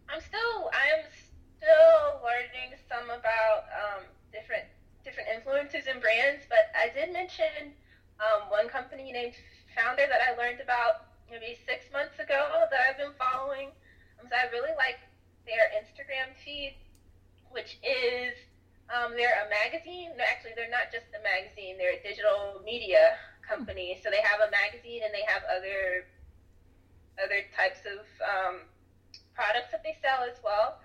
[0.08, 4.64] I'm still, I am still learning some about um, different
[5.04, 7.76] different influences and brands, but I did mention
[8.18, 9.34] um, one company named
[9.76, 13.70] Foundr that I learned about maybe six months ago that I've been following.
[14.18, 14.98] Um, so I really like
[15.46, 16.74] their Instagram feed
[17.56, 18.36] which is
[18.92, 20.12] um, they're a magazine.
[20.14, 21.80] No, actually, they're not just a magazine.
[21.80, 23.96] They're a digital media company.
[23.96, 24.04] Hmm.
[24.04, 26.04] So they have a magazine and they have other
[27.16, 28.68] other types of um,
[29.32, 30.84] products that they sell as well.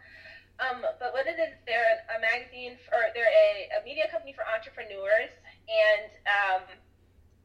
[0.63, 4.31] Um, but what it is, they're a magazine for, or they're a, a media company
[4.31, 5.33] for entrepreneurs,
[5.67, 6.63] and um,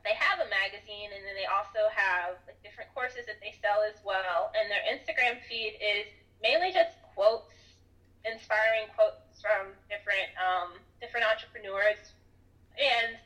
[0.07, 3.83] they have a magazine, and then they also have like different courses that they sell
[3.83, 4.55] as well.
[4.55, 6.07] And their Instagram feed is
[6.39, 7.51] mainly just quotes
[8.27, 12.12] inspiring quotes from different um, different entrepreneurs,
[12.77, 13.16] and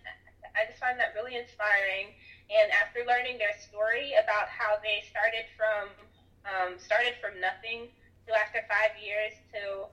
[0.54, 2.12] I just find that really inspiring.
[2.50, 5.88] And after learning their story about how they started from
[6.44, 7.88] um, started from nothing
[8.26, 9.86] to after five years to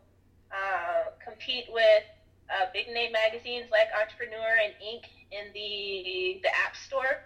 [0.50, 2.04] uh, compete with
[2.50, 5.06] uh, big name magazines like Entrepreneur and Inc.
[5.32, 7.24] in the the App Store.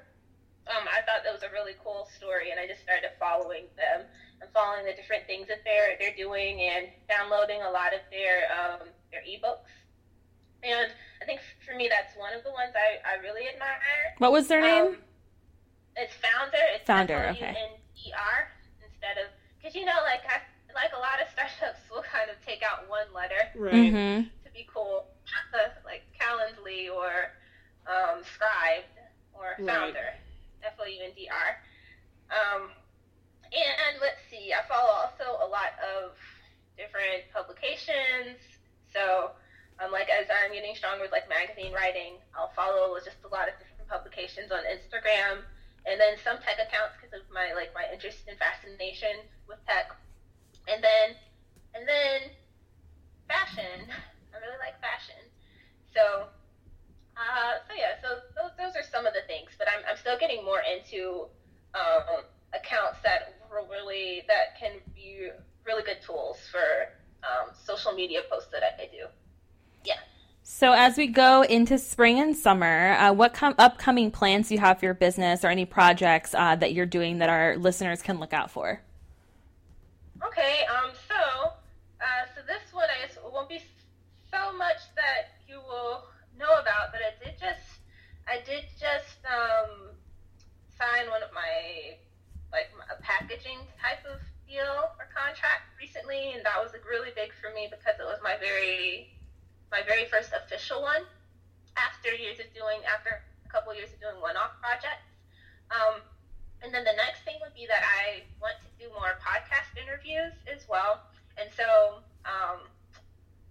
[0.70, 4.06] Um, I thought that was a really cool story, and I just started following them
[4.42, 8.50] and following the different things that they're they're doing and downloading a lot of their
[8.52, 9.70] um, their ebooks.
[10.64, 14.14] And I think for me, that's one of the ones I, I really admire.
[14.20, 14.86] What was their name?
[14.86, 14.98] Um,
[15.98, 16.62] it's Foundr.
[16.78, 17.54] It's Foundr, okay.
[17.54, 18.40] F-O-U-N-D-R
[18.86, 20.42] instead of because you know like I,
[20.74, 23.74] like a lot of startups will kind of take out one letter Right.
[23.74, 24.28] Mm-hmm.
[24.46, 25.06] to be cool,
[25.86, 27.34] like Calendly or
[27.90, 28.86] um, Scribd
[29.34, 29.68] or Right.
[29.68, 30.14] Foundr,
[30.64, 31.58] F O U N D R.
[32.32, 32.70] Um,
[33.52, 36.16] and let's see, I follow also a lot of
[36.80, 38.40] different publications.
[38.96, 39.36] So,
[39.80, 43.52] um, like as I'm getting stronger with like magazine writing, I'll follow just a lot
[43.52, 45.44] of different publications on Instagram,
[45.84, 49.92] and then some tech accounts because of my like my interest and fascination with tech,
[50.72, 51.20] and then
[51.76, 52.32] and then
[53.28, 53.92] fashion.
[54.32, 55.20] I really like fashion.
[55.92, 56.32] So,
[57.20, 60.16] uh, so yeah, so those, those are some of the things, but I'm, I'm still
[60.16, 61.28] getting more into
[61.76, 62.24] um,
[62.56, 65.30] accounts that were really that can be
[65.66, 66.60] really good tools for
[67.24, 69.06] um, social media posts that I, I do.
[69.84, 70.00] Yeah.
[70.44, 74.60] So as we go into spring and summer, uh, what com- upcoming plans do you
[74.60, 78.20] have for your business or any projects uh, that you're doing that our listeners can
[78.20, 78.82] look out for?
[80.26, 81.16] Okay, um, so,
[82.00, 83.62] uh, so this one I guess won't be
[84.32, 86.04] so much that you will
[86.38, 87.80] know about, but I did just,
[88.28, 89.90] I did just, um,
[90.78, 91.98] sign one of my,
[92.52, 97.32] like, a packaging type of deal or contract recently, and that was like really big
[97.40, 99.08] for me because it was my very,
[99.72, 101.08] my very first official one
[101.80, 105.08] after years of doing, after a couple years of doing one-off projects.
[105.72, 106.04] Um,
[106.62, 110.36] and then the next thing would be that I want to do more podcast interviews
[110.52, 111.00] as well.
[111.40, 112.68] And so um,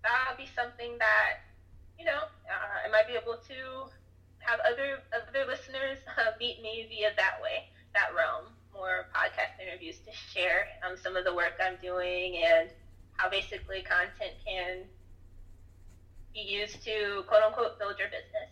[0.05, 1.49] that would be something that,
[1.99, 3.59] you know, uh, I might be able to
[4.41, 8.53] have other other listeners uh, meet me via that way, that realm.
[8.81, 12.71] More podcast interviews to share um, some of the work I'm doing and
[13.13, 14.85] how basically content can
[16.33, 18.49] be used to quote unquote build your business.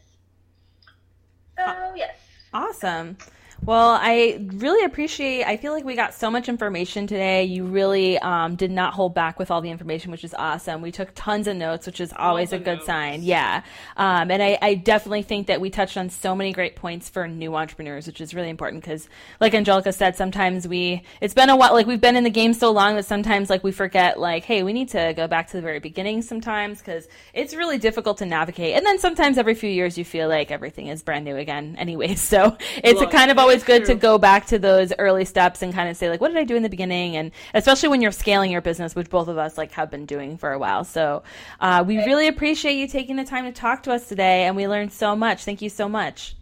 [1.57, 2.19] So, yes.
[2.53, 3.17] Awesome.
[3.65, 5.45] Well, I really appreciate.
[5.45, 7.45] I feel like we got so much information today.
[7.45, 10.81] You really um, did not hold back with all the information, which is awesome.
[10.81, 12.87] We took tons of notes, which is always a good notes.
[12.87, 13.23] sign.
[13.23, 13.63] Yeah,
[13.97, 17.27] um, and I, I definitely think that we touched on so many great points for
[17.29, 19.09] new entrepreneurs, which is really important because,
[19.41, 21.75] like Angelica said, sometimes we it's been a while.
[21.75, 24.19] Like we've been in the game so long that sometimes like we forget.
[24.21, 27.77] Like, hey, we need to go back to the very beginning sometimes because it's really
[27.77, 28.77] difficult to navigate.
[28.77, 32.15] And then sometimes every few years you feel like everything is brand new again, anyway.
[32.29, 35.63] So it's Well, a kind of always good to go back to those early steps
[35.63, 37.17] and kind of say like what did i do in the beginning?
[37.17, 40.37] And especially when you're scaling your business which both of us like have been doing
[40.37, 40.85] for a while.
[40.85, 41.23] So
[41.61, 44.69] uh, we really appreciate you taking the time to talk to us today and we
[44.69, 45.45] learned so much.
[45.45, 46.35] Thank you so much.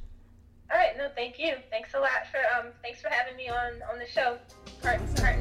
[0.73, 1.55] All right, no, thank you.
[1.71, 4.39] Thanks a lot for um, thanks for having me on on the show.
[4.83, 5.37] Part, part.